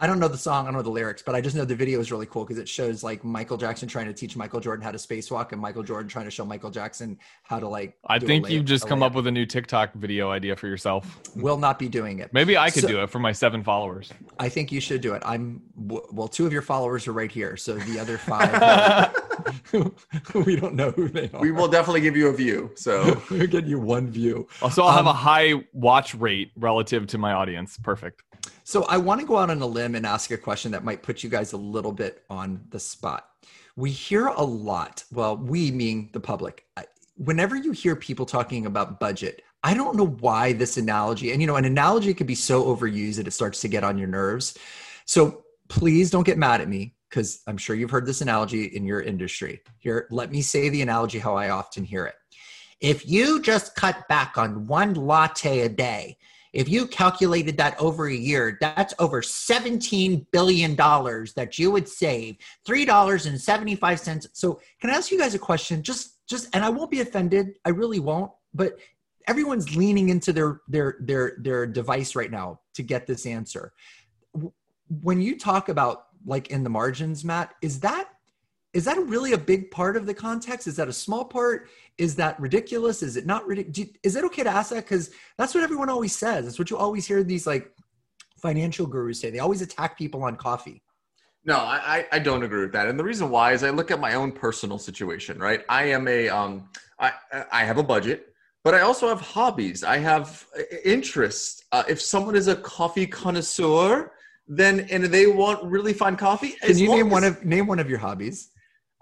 I 0.00 0.06
don't 0.06 0.20
know 0.20 0.28
the 0.28 0.38
song, 0.38 0.64
I 0.64 0.68
don't 0.68 0.74
know 0.76 0.82
the 0.82 0.90
lyrics, 0.90 1.22
but 1.26 1.34
I 1.34 1.40
just 1.40 1.56
know 1.56 1.64
the 1.64 1.74
video 1.74 1.98
is 1.98 2.12
really 2.12 2.26
cool 2.26 2.44
because 2.44 2.58
it 2.58 2.68
shows 2.68 3.02
like 3.02 3.24
Michael 3.24 3.56
Jackson 3.56 3.88
trying 3.88 4.06
to 4.06 4.12
teach 4.12 4.36
Michael 4.36 4.60
Jordan 4.60 4.84
how 4.84 4.92
to 4.92 4.96
spacewalk 4.98 5.50
and 5.50 5.60
Michael 5.60 5.82
Jordan 5.82 6.08
trying 6.08 6.26
to 6.26 6.30
show 6.30 6.44
Michael 6.44 6.70
Jackson 6.70 7.18
how 7.42 7.58
to 7.58 7.66
like. 7.66 7.96
I 8.06 8.20
think 8.20 8.46
layup- 8.46 8.50
you've 8.50 8.64
just 8.64 8.86
come 8.86 9.02
up 9.02 9.14
with 9.14 9.26
a 9.26 9.30
new 9.32 9.44
TikTok 9.44 9.94
video 9.94 10.30
idea 10.30 10.54
for 10.54 10.68
yourself. 10.68 11.18
Will 11.34 11.56
not 11.56 11.80
be 11.80 11.88
doing 11.88 12.20
it. 12.20 12.32
Maybe 12.32 12.56
I 12.56 12.70
could 12.70 12.82
So- 12.82 12.88
do 12.88 13.02
it 13.02 13.10
for 13.10 13.18
my 13.18 13.32
seven 13.32 13.64
followers. 13.64 14.12
I 14.38 14.48
think 14.48 14.70
you 14.70 14.80
should 14.80 15.00
do 15.00 15.14
it. 15.14 15.22
I'm 15.26 15.62
well. 15.76 16.28
Two 16.28 16.46
of 16.46 16.52
your 16.52 16.62
followers 16.62 17.08
are 17.08 17.12
right 17.12 17.32
here, 17.32 17.56
so 17.56 17.74
the 17.74 17.98
other 17.98 18.18
five, 18.28 19.12
we 20.46 20.54
don't 20.54 20.74
know 20.74 20.92
who 20.92 21.08
they 21.08 21.28
are. 21.34 21.40
We 21.40 21.50
will 21.50 21.66
definitely 21.68 22.02
give 22.02 22.16
you 22.16 22.28
a 22.28 22.32
view. 22.32 22.70
So 22.76 23.20
We'll 23.32 23.48
get 23.48 23.64
you 23.66 23.80
one 23.80 24.08
view. 24.08 24.46
Also, 24.62 24.82
I'll 24.84 24.90
have 24.92 25.00
Um, 25.00 25.08
a 25.08 25.12
high 25.12 25.54
watch 25.72 26.14
rate 26.14 26.52
relative 26.56 27.08
to 27.08 27.18
my 27.18 27.32
audience. 27.32 27.76
Perfect. 27.82 28.22
So 28.64 28.84
I 28.84 28.96
want 28.98 29.20
to 29.20 29.26
go 29.26 29.38
out 29.38 29.50
on 29.50 29.62
a 29.62 29.66
limb 29.66 29.94
and 29.94 30.06
ask 30.06 30.30
a 30.30 30.36
question 30.36 30.72
that 30.72 30.84
might 30.84 31.02
put 31.02 31.22
you 31.22 31.30
guys 31.30 31.52
a 31.52 31.56
little 31.56 31.92
bit 31.92 32.24
on 32.28 32.64
the 32.70 32.80
spot. 32.80 33.28
We 33.76 33.90
hear 33.90 34.26
a 34.26 34.42
lot, 34.42 35.04
well, 35.12 35.36
we 35.36 35.70
mean 35.70 36.10
the 36.12 36.20
public. 36.20 36.66
Whenever 37.16 37.56
you 37.56 37.72
hear 37.72 37.96
people 37.96 38.26
talking 38.26 38.66
about 38.66 39.00
budget, 39.00 39.42
I 39.64 39.74
don't 39.74 39.96
know 39.96 40.06
why 40.06 40.52
this 40.52 40.76
analogy, 40.76 41.32
and 41.32 41.40
you 41.40 41.46
know, 41.46 41.56
an 41.56 41.64
analogy 41.64 42.14
could 42.14 42.26
be 42.26 42.34
so 42.34 42.64
overused 42.64 43.16
that 43.16 43.26
it 43.26 43.32
starts 43.32 43.60
to 43.62 43.68
get 43.68 43.84
on 43.84 43.98
your 43.98 44.08
nerves. 44.08 44.56
So 45.04 45.44
please 45.68 46.10
don't 46.10 46.26
get 46.26 46.38
mad 46.38 46.60
at 46.60 46.68
me 46.68 46.94
because 47.08 47.40
I'm 47.46 47.56
sure 47.56 47.74
you've 47.74 47.90
heard 47.90 48.06
this 48.06 48.20
analogy 48.20 48.64
in 48.64 48.84
your 48.84 49.00
industry. 49.00 49.62
Here, 49.78 50.06
let 50.10 50.30
me 50.30 50.42
say 50.42 50.68
the 50.68 50.82
analogy 50.82 51.18
how 51.18 51.36
I 51.36 51.50
often 51.50 51.84
hear 51.84 52.04
it. 52.06 52.14
If 52.80 53.08
you 53.08 53.42
just 53.42 53.74
cut 53.74 54.06
back 54.08 54.38
on 54.38 54.66
one 54.66 54.94
latte 54.94 55.60
a 55.60 55.68
day, 55.68 56.18
if 56.52 56.68
you 56.68 56.86
calculated 56.86 57.56
that 57.58 57.78
over 57.80 58.08
a 58.08 58.14
year, 58.14 58.58
that's 58.60 58.94
over 58.98 59.22
$17 59.22 60.26
billion 60.32 60.76
that 60.76 61.58
you 61.58 61.70
would 61.70 61.88
save. 61.88 62.36
$3.75. 62.66 64.28
So 64.32 64.60
can 64.80 64.90
I 64.90 64.94
ask 64.94 65.10
you 65.10 65.18
guys 65.18 65.34
a 65.34 65.38
question? 65.38 65.82
Just 65.82 66.14
just 66.28 66.54
and 66.54 66.64
I 66.64 66.68
won't 66.68 66.90
be 66.90 67.00
offended. 67.00 67.58
I 67.64 67.70
really 67.70 68.00
won't, 68.00 68.30
but 68.52 68.78
everyone's 69.26 69.74
leaning 69.76 70.10
into 70.10 70.32
their 70.32 70.60
their 70.68 70.96
their 71.00 71.36
their 71.38 71.66
device 71.66 72.14
right 72.14 72.30
now 72.30 72.60
to 72.74 72.82
get 72.82 73.06
this 73.06 73.26
answer. 73.26 73.72
When 74.88 75.20
you 75.20 75.38
talk 75.38 75.68
about 75.68 76.04
like 76.26 76.50
in 76.50 76.64
the 76.64 76.70
margins, 76.70 77.24
Matt, 77.24 77.54
is 77.62 77.80
that 77.80 78.08
is 78.74 78.84
that 78.84 78.98
really 79.06 79.32
a 79.32 79.38
big 79.38 79.70
part 79.70 79.96
of 79.96 80.06
the 80.06 80.14
context? 80.14 80.66
Is 80.66 80.76
that 80.76 80.88
a 80.88 80.92
small 80.92 81.24
part? 81.24 81.68
Is 81.96 82.14
that 82.16 82.38
ridiculous? 82.38 83.02
Is 83.02 83.16
it 83.16 83.26
not 83.26 83.46
ridiculous? 83.46 83.90
Is 84.02 84.14
it 84.14 84.24
okay 84.24 84.42
to 84.42 84.50
ask 84.50 84.70
that? 84.70 84.84
Because 84.84 85.10
that's 85.38 85.54
what 85.54 85.64
everyone 85.64 85.88
always 85.88 86.14
says. 86.14 86.44
That's 86.44 86.58
what 86.58 86.70
you 86.70 86.76
always 86.76 87.06
hear 87.06 87.22
these 87.22 87.46
like 87.46 87.72
financial 88.40 88.86
gurus 88.86 89.20
say. 89.20 89.30
They 89.30 89.38
always 89.38 89.62
attack 89.62 89.96
people 89.96 90.22
on 90.22 90.36
coffee. 90.36 90.82
No, 91.44 91.56
I, 91.56 92.06
I 92.12 92.18
don't 92.18 92.42
agree 92.42 92.60
with 92.60 92.72
that. 92.72 92.88
And 92.88 92.98
the 92.98 93.04
reason 93.04 93.30
why 93.30 93.52
is 93.52 93.64
I 93.64 93.70
look 93.70 93.90
at 93.90 94.00
my 94.00 94.14
own 94.14 94.32
personal 94.32 94.78
situation, 94.78 95.38
right? 95.38 95.64
I 95.68 95.84
am 95.84 96.06
a 96.06 96.28
um 96.28 96.68
I 96.98 97.12
I 97.50 97.64
have 97.64 97.78
a 97.78 97.82
budget, 97.82 98.34
but 98.64 98.74
I 98.74 98.80
also 98.80 99.08
have 99.08 99.20
hobbies. 99.20 99.82
I 99.82 99.96
have 99.96 100.46
uh, 100.58 100.62
interests. 100.84 101.64
Uh, 101.72 101.84
if 101.88 102.02
someone 102.02 102.36
is 102.36 102.48
a 102.48 102.56
coffee 102.56 103.06
connoisseur, 103.06 104.12
then 104.46 104.80
and 104.90 105.04
they 105.04 105.26
want 105.26 105.64
really 105.64 105.94
fine 105.94 106.16
coffee, 106.16 106.50
Can 106.60 106.76
you 106.76 106.88
name 106.88 107.08
one 107.08 107.24
of 107.24 107.42
name 107.46 107.66
one 107.66 107.78
of 107.78 107.88
your 107.88 107.98
hobbies? 107.98 108.50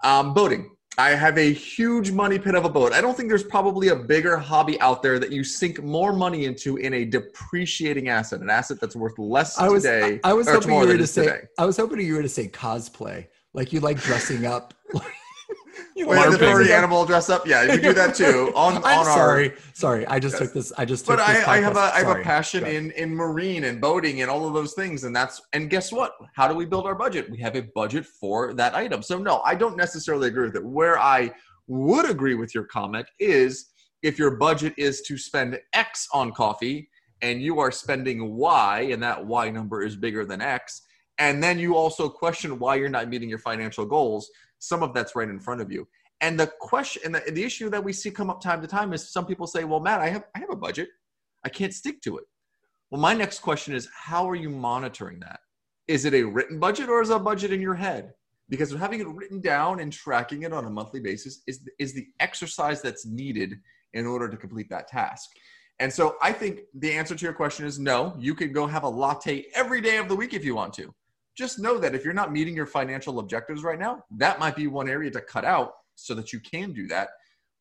Um, 0.03 0.33
boating. 0.33 0.71
I 0.99 1.11
have 1.11 1.37
a 1.37 1.53
huge 1.53 2.09
money 2.09 2.39
pit 2.39 2.55
of 2.55 2.65
a 2.65 2.69
boat. 2.69 2.91
I 2.91 3.01
don't 3.01 3.15
think 3.15 3.29
there's 3.29 3.43
probably 3.43 3.89
a 3.89 3.95
bigger 3.95 4.35
hobby 4.35 4.81
out 4.81 5.03
there 5.03 5.19
that 5.19 5.31
you 5.31 5.43
sink 5.43 5.83
more 5.83 6.11
money 6.11 6.45
into 6.45 6.77
in 6.77 6.95
a 6.95 7.05
depreciating 7.05 8.09
asset, 8.09 8.41
an 8.41 8.49
asset 8.49 8.79
that's 8.81 8.95
worth 8.95 9.19
less 9.19 9.59
I 9.59 9.69
was 9.69 9.83
today. 9.83 10.19
I 10.23 10.33
was 10.33 10.47
or 10.47 10.53
hoping 10.53 10.71
you 10.71 10.87
were 10.87 10.97
to 10.97 11.05
say 11.05 11.25
today. 11.25 11.41
I 11.59 11.65
was 11.65 11.77
hoping 11.77 11.99
you 11.99 12.15
were 12.15 12.23
to 12.23 12.29
say 12.29 12.47
cosplay. 12.47 13.27
Like 13.53 13.73
you 13.73 13.79
like 13.79 14.01
dressing 14.01 14.47
up. 14.47 14.73
you 15.95 16.07
Wait, 16.07 16.31
the 16.31 16.37
furry 16.37 16.71
animal 16.71 17.05
dress 17.05 17.29
up? 17.29 17.47
Yeah, 17.47 17.63
you 17.73 17.81
do 17.81 17.93
that 17.93 18.15
too. 18.15 18.51
On, 18.55 18.77
I'm 18.77 18.83
on 18.83 18.99
our 18.99 19.05
sorry. 19.05 19.53
Sorry. 19.73 20.05
I 20.07 20.19
just 20.19 20.37
took 20.37 20.53
this. 20.53 20.71
I 20.77 20.85
just 20.85 21.05
took 21.05 21.17
but 21.17 21.27
this 21.27 21.47
I, 21.47 21.57
I 21.57 21.59
have 21.59 21.75
a 21.75 21.79
I 21.79 21.97
have 21.97 22.07
sorry. 22.07 22.21
a 22.21 22.23
passion 22.23 22.65
in 22.65 22.91
in 22.91 23.13
marine 23.13 23.65
and 23.65 23.81
boating 23.81 24.21
and 24.21 24.29
all 24.29 24.47
of 24.47 24.53
those 24.53 24.73
things, 24.73 25.03
and 25.03 25.15
that's 25.15 25.41
and 25.53 25.69
guess 25.69 25.91
what? 25.91 26.13
How 26.35 26.47
do 26.47 26.55
we 26.55 26.65
build 26.65 26.85
our 26.85 26.95
budget? 26.95 27.29
We 27.29 27.39
have 27.39 27.55
a 27.55 27.61
budget 27.61 28.05
for 28.05 28.53
that 28.53 28.75
item. 28.75 29.01
So 29.01 29.17
no, 29.17 29.41
I 29.45 29.55
don't 29.55 29.77
necessarily 29.77 30.27
agree 30.27 30.45
with 30.45 30.55
it. 30.55 30.65
Where 30.65 30.99
I 30.99 31.31
would 31.67 32.09
agree 32.09 32.35
with 32.35 32.55
your 32.55 32.63
comment 32.65 33.07
is 33.19 33.67
if 34.03 34.17
your 34.17 34.37
budget 34.37 34.73
is 34.77 35.01
to 35.01 35.17
spend 35.17 35.59
X 35.73 36.07
on 36.13 36.31
coffee 36.31 36.89
and 37.21 37.41
you 37.41 37.59
are 37.59 37.71
spending 37.71 38.35
Y 38.35 38.89
and 38.91 39.01
that 39.03 39.25
Y 39.25 39.49
number 39.49 39.83
is 39.83 39.95
bigger 39.95 40.25
than 40.25 40.41
X, 40.41 40.83
and 41.17 41.41
then 41.41 41.57
you 41.57 41.75
also 41.75 42.07
question 42.07 42.59
why 42.59 42.75
you're 42.75 42.89
not 42.89 43.09
meeting 43.09 43.29
your 43.29 43.39
financial 43.39 43.85
goals. 43.85 44.29
Some 44.59 44.83
of 44.83 44.93
that's 44.93 45.15
right 45.15 45.29
in 45.29 45.39
front 45.39 45.61
of 45.61 45.71
you. 45.71 45.87
And 46.21 46.39
the 46.39 46.47
question 46.59 47.03
and 47.05 47.15
the, 47.15 47.31
the 47.31 47.43
issue 47.43 47.69
that 47.69 47.83
we 47.83 47.93
see 47.93 48.09
come 48.09 48.29
up 48.29 48.41
time 48.41 48.61
to 48.61 48.67
time 48.67 48.93
is 48.93 49.11
some 49.11 49.25
people 49.25 49.45
say, 49.45 49.63
"Well, 49.63 49.79
Matt, 49.79 50.01
I 50.01 50.09
have 50.09 50.23
I 50.35 50.39
have 50.39 50.49
a 50.49 50.55
budget. 50.55 50.89
I 51.43 51.49
can't 51.49 51.73
stick 51.73 52.01
to 52.01 52.17
it." 52.17 52.25
Well, 52.89 53.01
my 53.01 53.13
next 53.13 53.39
question 53.39 53.75
is, 53.75 53.89
how 53.93 54.29
are 54.29 54.35
you 54.35 54.49
monitoring 54.49 55.19
that? 55.19 55.41
Is 55.87 56.05
it 56.05 56.13
a 56.13 56.23
written 56.23 56.59
budget 56.59 56.89
or 56.89 57.01
is 57.01 57.09
a 57.09 57.19
budget 57.19 57.51
in 57.51 57.61
your 57.61 57.75
head? 57.75 58.13
Because 58.49 58.73
having 58.73 59.01
it 59.01 59.07
written 59.07 59.41
down 59.41 59.81
and 59.81 59.91
tracking 59.91 60.43
it 60.43 60.53
on 60.53 60.65
a 60.65 60.69
monthly 60.69 61.01
basis 61.01 61.43
is 61.47 61.67
is 61.79 61.93
the 61.93 62.07
exercise 62.19 62.81
that's 62.81 63.05
needed 63.05 63.55
in 63.93 64.05
order 64.05 64.27
to 64.29 64.37
complete 64.37 64.69
that 64.69 64.87
task. 64.87 65.29
And 65.79 65.93
so 65.93 66.15
I 66.21 66.33
think 66.33 66.61
the 66.73 66.91
answer 66.91 67.13
to 67.13 67.23
your 67.23 67.33
question 67.33 67.65
is 67.65 67.77
no. 67.77 68.15
You 68.17 68.33
can 68.33 68.51
go 68.51 68.65
have 68.65 68.83
a 68.83 68.89
latte 68.89 69.45
every 69.53 69.81
day 69.81 69.97
of 69.97 70.07
the 70.07 70.15
week 70.15 70.33
if 70.33 70.43
you 70.43 70.55
want 70.55 70.73
to. 70.75 70.93
Just 71.37 71.59
know 71.59 71.77
that 71.77 71.93
if 71.93 72.03
you're 72.03 72.13
not 72.13 72.31
meeting 72.31 72.55
your 72.55 72.65
financial 72.65 73.19
objectives 73.19 73.63
right 73.63 73.77
now, 73.77 74.03
that 74.17 74.39
might 74.39 74.55
be 74.55 74.67
one 74.67 74.89
area 74.89 75.11
to 75.11 75.21
cut 75.21 75.45
out 75.45 75.73
so 75.95 76.13
that 76.15 76.33
you 76.33 76.39
can 76.39 76.73
do 76.73 76.87
that. 76.87 77.09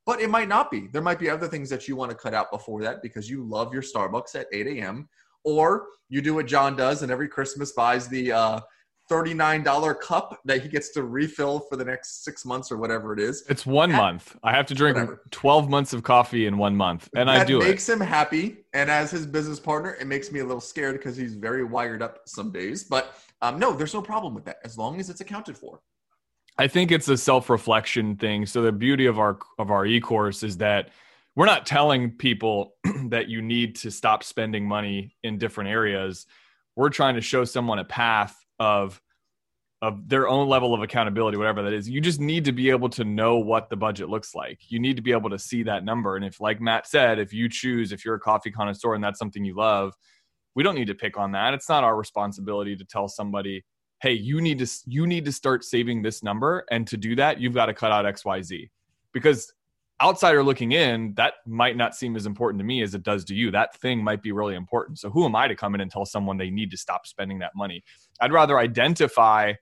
But 0.07 0.21
it 0.21 0.31
might 0.31 0.49
not 0.49 0.71
be. 0.71 0.87
There 0.93 1.03
might 1.03 1.19
be 1.19 1.29
other 1.29 1.49
things 1.49 1.69
that 1.71 1.87
you 1.89 1.97
want 1.97 2.11
to 2.11 2.17
cut 2.17 2.33
out 2.33 2.51
before 2.51 2.81
that 2.83 3.03
because 3.03 3.29
you 3.29 3.45
love 3.45 3.75
your 3.75 3.83
Starbucks 3.83 4.35
at 4.35 4.47
8 4.53 4.67
a.m. 4.69 5.09
Or 5.45 5.87
you 6.09 6.23
do 6.23 6.35
what 6.35 6.47
John 6.47 6.77
does 6.77 7.03
and 7.03 7.13
every 7.13 7.29
Christmas 7.29 7.73
buys 7.73 8.09
the 8.09 8.33
uh, 8.33 8.61
$39 9.11 10.01
cup 10.01 10.41
that 10.45 10.63
he 10.63 10.69
gets 10.69 10.91
to 10.91 11.03
refill 11.03 11.61
for 11.61 11.77
the 11.77 11.85
next 11.85 12.25
six 12.25 12.45
months 12.45 12.73
or 12.73 12.77
whatever 12.77 13.13
it 13.13 13.21
is. 13.21 13.45
It's 13.49 13.65
one 13.65 13.93
At, 13.93 13.97
month. 13.97 14.37
I 14.43 14.53
have 14.53 14.67
to 14.67 14.75
drink 14.75 14.97
whatever. 14.97 15.23
12 15.31 15.69
months 15.69 15.93
of 15.93 16.03
coffee 16.03 16.47
in 16.47 16.59
one 16.59 16.77
month. 16.77 17.09
And 17.15 17.29
that 17.29 17.43
I 17.43 17.45
do 17.45 17.61
it. 17.61 17.65
makes 17.65 17.89
him 17.89 18.01
happy. 18.01 18.65
And 18.75 18.91
as 18.91 19.11
his 19.11 19.27
business 19.27 19.61
partner, 19.61 19.97
it 20.01 20.07
makes 20.07 20.33
me 20.33 20.41
a 20.41 20.45
little 20.45 20.61
scared 20.61 20.97
because 20.97 21.17
he's 21.17 21.35
very 21.35 21.63
wired 21.63 22.03
up 22.03 22.21
some 22.27 22.51
days. 22.51 22.85
But 22.85 23.15
um, 23.43 23.59
no, 23.59 23.73
there's 23.73 23.95
no 23.95 24.03
problem 24.03 24.35
with 24.35 24.45
that 24.47 24.57
as 24.65 24.79
long 24.79 24.99
as 25.01 25.11
it's 25.11 25.21
accounted 25.21 25.57
for. 25.57 25.81
I 26.59 26.69
think 26.69 26.91
it's 26.91 27.09
a 27.09 27.17
self-reflection 27.17 28.17
thing. 28.17 28.47
So 28.47 28.63
the 28.63 28.73
beauty 28.73 29.07
of 29.07 29.19
our 29.19 29.39
of 29.59 29.71
our 29.71 29.85
e-course 29.85 30.43
is 30.43 30.57
that 30.59 30.91
we're 31.35 31.47
not 31.47 31.67
telling 31.67 32.13
people 32.13 32.75
that 33.09 33.29
you 33.29 33.43
need 33.43 33.77
to 33.77 33.91
stop 33.91 34.25
spending 34.25 34.67
money 34.67 35.15
in 35.23 35.37
different 35.37 35.69
areas. 35.69 36.27
We're 36.77 36.89
trying 36.89 37.15
to 37.17 37.21
show 37.21 37.45
someone 37.45 37.79
a 37.79 37.85
path 37.85 38.35
of 38.59 39.01
of 39.83 40.09
their 40.09 40.27
own 40.27 40.49
level 40.49 40.73
of 40.73 40.83
accountability 40.83 41.37
whatever 41.37 41.63
that 41.63 41.75
is 41.75 41.87
you 41.87 42.01
just 42.01 42.19
need 42.19 42.47
to 42.47 42.53
be 42.53 42.71
able 42.71 42.89
to 42.89 43.05
know 43.05 43.37
what 43.37 43.69
the 43.69 43.77
budget 43.77 44.09
looks 44.09 44.35
like 44.35 44.59
you 44.69 44.79
need 44.79 44.97
to 44.97 45.03
be 45.03 45.13
able 45.13 45.29
to 45.29 45.39
see 45.39 45.63
that 45.63 45.85
number 45.85 46.17
and 46.17 46.25
if 46.25 46.41
like 46.41 46.63
matt 46.63 46.87
said 46.87 47.19
if 47.19 47.31
you 47.31 47.47
choose 47.47 47.93
if 47.93 48.03
you're 48.03 48.15
a 48.15 48.21
coffee 48.21 48.51
connoisseur 48.51 48.95
and 48.95 49.05
that's 49.05 49.19
something 49.19 49.45
you 49.45 49.55
love 49.55 49.93
we 50.57 50.65
don't 50.65 50.75
need 50.75 50.89
to 50.89 50.95
pick 50.95 51.17
on 51.17 51.31
that 51.33 51.55
it's 51.55 51.69
not 51.69 51.85
our 51.85 51.97
responsibility 51.97 52.75
to 52.75 52.85
tell 52.85 53.07
somebody 53.07 53.65
hey 54.01 54.13
you 54.13 54.41
need 54.41 54.59
to 54.59 54.67
you 54.87 55.07
need 55.07 55.25
to 55.25 55.33
start 55.33 55.63
saving 55.63 56.03
this 56.03 56.25
number 56.25 56.65
and 56.73 56.87
to 56.89 56.97
do 56.97 57.15
that 57.15 57.41
you've 57.41 57.55
got 57.55 57.67
to 57.67 57.75
cut 57.75 57.93
out 57.93 58.05
xyz 58.05 58.69
because 59.13 59.53
outsider 60.01 60.43
looking 60.43 60.73
in, 60.73 61.15
that 61.15 61.35
might 61.47 61.77
not 61.77 61.95
seem 61.95 62.17
as 62.17 62.27
important 62.27 62.61
to 62.61 62.65
me 62.65 62.83
as 62.83 62.95
it 62.95 63.03
does 63.03 63.25
to 63.25 63.35
you. 63.35 63.51
That 63.51 63.75
thing 63.77 64.03
might 64.03 64.23
be 64.23 64.33
really 64.33 64.55
important. 64.55 64.99
So 64.99 65.11
who 65.11 65.25
am 65.25 65.35
I 65.35 65.49
to 65.49 65.57
come 65.57 65.75
in 65.75 65.81
and 65.81 65.91
tell 65.91 66.05
someone 66.05 66.37
they 66.37 66.51
need 66.51 66.71
to 66.73 66.77
stop 66.77 67.07
spending 67.07 67.39
that 67.41 67.55
money? 67.55 67.83
I'd 68.21 68.33
rather 68.33 68.59
identify, 68.59 69.55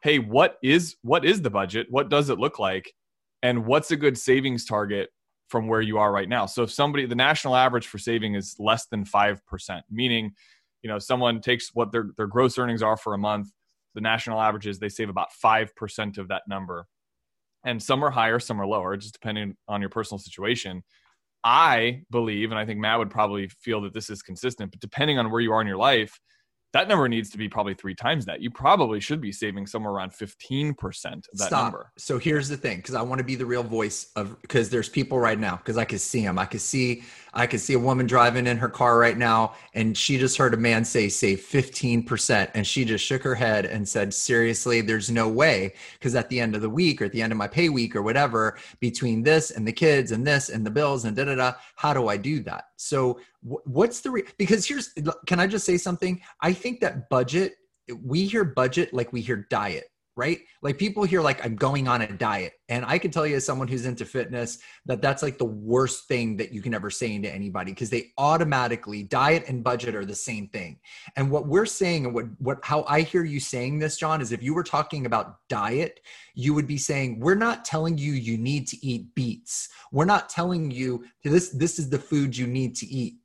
hey, 0.00 0.18
what 0.18 0.58
is 0.62 0.96
what 1.02 1.24
is 1.24 1.42
the 1.42 1.50
budget? 1.50 1.86
What 1.90 2.08
does 2.10 2.30
it 2.30 2.38
look 2.38 2.58
like? 2.58 2.94
And 3.42 3.66
what's 3.66 3.90
a 3.90 3.96
good 3.96 4.18
savings 4.18 4.64
target 4.64 5.10
from 5.48 5.66
where 5.66 5.80
you 5.80 5.98
are 5.98 6.12
right 6.12 6.28
now? 6.28 6.46
So 6.46 6.62
if 6.62 6.70
somebody 6.70 7.06
the 7.06 7.14
national 7.14 7.56
average 7.56 7.86
for 7.86 7.98
saving 7.98 8.34
is 8.34 8.54
less 8.58 8.86
than 8.86 9.04
5%, 9.04 9.80
meaning, 9.90 10.32
you 10.82 10.88
know, 10.88 10.98
someone 10.98 11.40
takes 11.40 11.74
what 11.74 11.92
their 11.92 12.10
their 12.16 12.26
gross 12.26 12.58
earnings 12.58 12.82
are 12.82 12.96
for 12.96 13.14
a 13.14 13.18
month, 13.18 13.48
the 13.94 14.00
national 14.00 14.40
average 14.40 14.66
is 14.66 14.78
they 14.78 14.88
save 14.88 15.08
about 15.08 15.28
5% 15.42 16.18
of 16.18 16.28
that 16.28 16.42
number 16.48 16.86
and 17.64 17.82
some 17.82 18.04
are 18.04 18.10
higher, 18.10 18.38
some 18.38 18.60
are 18.60 18.66
lower, 18.66 18.96
just 18.96 19.14
depending 19.14 19.56
on 19.66 19.80
your 19.80 19.90
personal 19.90 20.18
situation. 20.18 20.82
I 21.44 22.02
believe, 22.10 22.50
and 22.50 22.58
I 22.58 22.64
think 22.64 22.80
Matt 22.80 22.98
would 22.98 23.10
probably 23.10 23.48
feel 23.48 23.80
that 23.82 23.92
this 23.92 24.10
is 24.10 24.22
consistent, 24.22 24.70
but 24.70 24.80
depending 24.80 25.18
on 25.18 25.30
where 25.30 25.40
you 25.40 25.52
are 25.52 25.60
in 25.60 25.66
your 25.66 25.76
life, 25.76 26.18
that 26.72 26.86
number 26.86 27.08
needs 27.08 27.30
to 27.30 27.38
be 27.38 27.48
probably 27.48 27.74
three 27.74 27.94
times 27.94 28.26
that. 28.26 28.40
You 28.40 28.50
probably 28.50 29.00
should 29.00 29.20
be 29.20 29.32
saving 29.32 29.66
somewhere 29.66 29.92
around 29.92 30.10
15% 30.10 30.74
of 30.74 31.38
that 31.38 31.46
Stop. 31.46 31.64
number. 31.64 31.92
So 31.96 32.18
here's 32.18 32.48
the 32.48 32.56
thing, 32.56 32.78
because 32.78 32.94
I 32.94 33.02
want 33.02 33.18
to 33.18 33.24
be 33.24 33.36
the 33.36 33.46
real 33.46 33.62
voice 33.62 34.10
of 34.16 34.40
because 34.42 34.68
there's 34.68 34.88
people 34.88 35.18
right 35.18 35.38
now, 35.38 35.56
because 35.56 35.78
I 35.78 35.84
can 35.84 35.98
see 35.98 36.22
them. 36.22 36.38
I 36.38 36.44
can 36.44 36.60
see 36.60 37.02
I 37.34 37.46
can 37.46 37.58
see 37.58 37.74
a 37.74 37.78
woman 37.78 38.06
driving 38.06 38.46
in 38.46 38.56
her 38.56 38.68
car 38.68 38.98
right 38.98 39.16
now, 39.16 39.54
and 39.74 39.96
she 39.96 40.18
just 40.18 40.36
heard 40.36 40.54
a 40.54 40.56
man 40.56 40.84
say 40.84 41.08
save 41.08 41.40
15%. 41.40 42.50
And 42.54 42.66
she 42.66 42.84
just 42.84 43.04
shook 43.04 43.22
her 43.22 43.34
head 43.34 43.66
and 43.66 43.88
said, 43.88 44.12
Seriously, 44.12 44.80
there's 44.80 45.10
no 45.10 45.28
way. 45.28 45.74
Because 45.94 46.14
at 46.14 46.28
the 46.28 46.40
end 46.40 46.54
of 46.54 46.62
the 46.62 46.70
week 46.70 47.00
or 47.00 47.04
at 47.04 47.12
the 47.12 47.22
end 47.22 47.32
of 47.32 47.38
my 47.38 47.48
pay 47.48 47.68
week 47.68 47.94
or 47.94 48.02
whatever, 48.02 48.58
between 48.80 49.22
this 49.22 49.50
and 49.52 49.66
the 49.66 49.72
kids 49.72 50.12
and 50.12 50.26
this 50.26 50.48
and 50.48 50.66
the 50.66 50.70
bills 50.70 51.04
and 51.04 51.16
da 51.16 51.24
da 51.24 51.34
da, 51.34 51.52
how 51.76 51.92
do 51.92 52.08
I 52.08 52.16
do 52.16 52.40
that? 52.40 52.70
So 52.76 53.20
what's 53.42 54.00
the 54.00 54.10
re- 54.10 54.24
because 54.36 54.66
here's 54.66 54.92
can 55.26 55.40
i 55.40 55.46
just 55.46 55.64
say 55.64 55.76
something? 55.76 56.20
I 56.40 56.52
think 56.52 56.80
that 56.80 57.08
budget 57.08 57.54
we 58.04 58.26
hear 58.26 58.44
budget 58.44 58.92
like 58.92 59.12
we 59.12 59.20
hear 59.20 59.46
diet 59.50 59.84
right? 60.18 60.40
Like 60.62 60.78
people 60.78 61.04
hear 61.04 61.20
like 61.20 61.42
i'm 61.46 61.54
going 61.54 61.86
on 61.86 62.02
a 62.02 62.12
diet. 62.12 62.54
And 62.68 62.84
i 62.84 62.98
can 62.98 63.12
tell 63.12 63.24
you 63.24 63.36
as 63.36 63.46
someone 63.46 63.68
who's 63.68 63.86
into 63.86 64.04
fitness 64.04 64.58
that 64.84 65.00
that's 65.00 65.22
like 65.22 65.38
the 65.38 65.44
worst 65.44 66.08
thing 66.08 66.36
that 66.38 66.52
you 66.52 66.60
can 66.60 66.74
ever 66.74 66.90
say 66.90 67.16
to 67.18 67.32
anybody 67.32 67.70
because 67.70 67.88
they 67.88 68.08
automatically 68.18 69.04
diet 69.04 69.44
and 69.46 69.62
budget 69.62 69.94
are 69.94 70.04
the 70.04 70.16
same 70.16 70.48
thing. 70.48 70.80
And 71.16 71.30
what 71.30 71.46
we're 71.46 71.66
saying 71.66 72.04
and 72.06 72.14
what 72.14 72.24
what 72.38 72.58
how 72.64 72.84
i 72.88 73.02
hear 73.02 73.22
you 73.24 73.38
saying 73.38 73.78
this 73.78 73.96
john 73.96 74.20
is 74.20 74.32
if 74.32 74.42
you 74.42 74.54
were 74.54 74.64
talking 74.64 75.06
about 75.06 75.36
diet 75.48 76.00
you 76.34 76.52
would 76.52 76.66
be 76.66 76.78
saying 76.78 77.20
we're 77.20 77.36
not 77.36 77.64
telling 77.64 77.96
you 77.96 78.12
you 78.12 78.36
need 78.36 78.66
to 78.68 78.84
eat 78.84 79.14
beets. 79.14 79.68
We're 79.92 80.04
not 80.04 80.28
telling 80.28 80.72
you 80.72 81.04
this 81.22 81.50
this 81.50 81.78
is 81.78 81.90
the 81.90 81.98
food 81.98 82.36
you 82.36 82.48
need 82.48 82.74
to 82.76 82.86
eat 82.86 83.17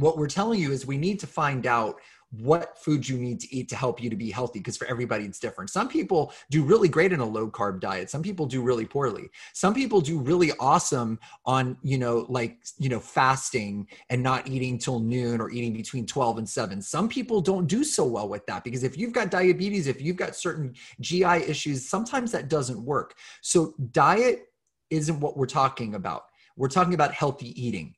what 0.00 0.16
we're 0.16 0.28
telling 0.28 0.60
you 0.60 0.72
is 0.72 0.86
we 0.86 0.98
need 0.98 1.20
to 1.20 1.26
find 1.26 1.66
out 1.66 2.00
what 2.32 2.78
foods 2.78 3.08
you 3.08 3.18
need 3.18 3.40
to 3.40 3.54
eat 3.54 3.68
to 3.68 3.76
help 3.76 4.00
you 4.00 4.08
to 4.08 4.14
be 4.14 4.30
healthy 4.30 4.60
because 4.60 4.76
for 4.76 4.86
everybody 4.86 5.24
it's 5.24 5.40
different. 5.40 5.68
Some 5.68 5.88
people 5.88 6.32
do 6.50 6.62
really 6.62 6.88
great 6.88 7.12
in 7.12 7.18
a 7.20 7.24
low 7.24 7.50
carb 7.50 7.80
diet. 7.80 8.08
Some 8.08 8.22
people 8.22 8.46
do 8.46 8.62
really 8.62 8.86
poorly. 8.86 9.28
Some 9.52 9.74
people 9.74 10.00
do 10.00 10.20
really 10.20 10.52
awesome 10.60 11.18
on, 11.44 11.76
you 11.82 11.98
know, 11.98 12.26
like, 12.28 12.58
you 12.78 12.88
know, 12.88 13.00
fasting 13.00 13.88
and 14.10 14.22
not 14.22 14.46
eating 14.46 14.78
till 14.78 15.00
noon 15.00 15.40
or 15.40 15.50
eating 15.50 15.72
between 15.72 16.06
12 16.06 16.38
and 16.38 16.48
7. 16.48 16.80
Some 16.80 17.08
people 17.08 17.40
don't 17.40 17.66
do 17.66 17.82
so 17.82 18.04
well 18.04 18.28
with 18.28 18.46
that 18.46 18.62
because 18.62 18.84
if 18.84 18.96
you've 18.96 19.12
got 19.12 19.30
diabetes, 19.30 19.88
if 19.88 20.00
you've 20.00 20.16
got 20.16 20.36
certain 20.36 20.74
GI 21.00 21.24
issues, 21.24 21.88
sometimes 21.88 22.30
that 22.32 22.48
doesn't 22.48 22.80
work. 22.80 23.14
So 23.42 23.74
diet 23.90 24.46
isn't 24.90 25.18
what 25.18 25.36
we're 25.36 25.46
talking 25.46 25.96
about. 25.96 26.22
We're 26.56 26.68
talking 26.68 26.94
about 26.94 27.12
healthy 27.12 27.60
eating 27.60 27.94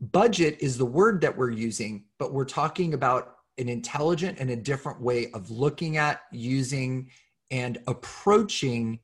budget 0.00 0.58
is 0.60 0.78
the 0.78 0.86
word 0.86 1.20
that 1.22 1.36
we're 1.36 1.50
using, 1.50 2.04
but 2.18 2.32
we're 2.32 2.44
talking 2.44 2.94
about 2.94 3.36
an 3.58 3.68
intelligent 3.68 4.38
and 4.38 4.50
a 4.50 4.56
different 4.56 5.00
way 5.00 5.30
of 5.32 5.50
looking 5.50 5.96
at, 5.96 6.22
using, 6.30 7.10
and 7.50 7.78
approaching 7.86 8.98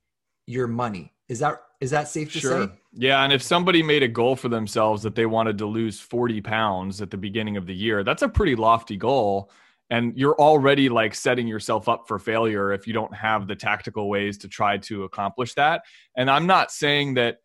your 0.45 0.67
money. 0.67 1.11
Is 1.29 1.39
that 1.39 1.61
is 1.79 1.91
that 1.91 2.07
safe 2.07 2.31
to 2.33 2.39
sure. 2.39 2.67
say? 2.67 2.71
Yeah, 2.93 3.23
and 3.23 3.33
if 3.33 3.41
somebody 3.41 3.83
made 3.83 4.03
a 4.03 4.07
goal 4.07 4.37
for 4.37 4.47
themselves 4.47 5.03
that 5.03 5.15
they 5.15 5.25
wanted 5.25 5.57
to 5.57 5.65
lose 5.65 5.99
40 5.99 6.39
pounds 6.39 7.01
at 7.01 7.11
the 7.11 7.17
beginning 7.17 7.57
of 7.57 7.65
the 7.65 7.75
year, 7.75 8.03
that's 8.05 8.21
a 8.21 8.29
pretty 8.29 8.55
lofty 8.55 8.95
goal. 8.95 9.51
And 9.89 10.17
you're 10.17 10.39
already 10.39 10.87
like 10.87 11.13
setting 11.13 11.45
yourself 11.45 11.89
up 11.89 12.07
for 12.07 12.19
failure 12.19 12.71
if 12.71 12.87
you 12.87 12.93
don't 12.93 13.13
have 13.13 13.47
the 13.47 13.55
tactical 13.55 14.09
ways 14.09 14.37
to 14.39 14.47
try 14.47 14.77
to 14.77 15.03
accomplish 15.03 15.55
that. 15.55 15.83
And 16.15 16.31
I'm 16.31 16.47
not 16.47 16.71
saying 16.71 17.15
that 17.15 17.39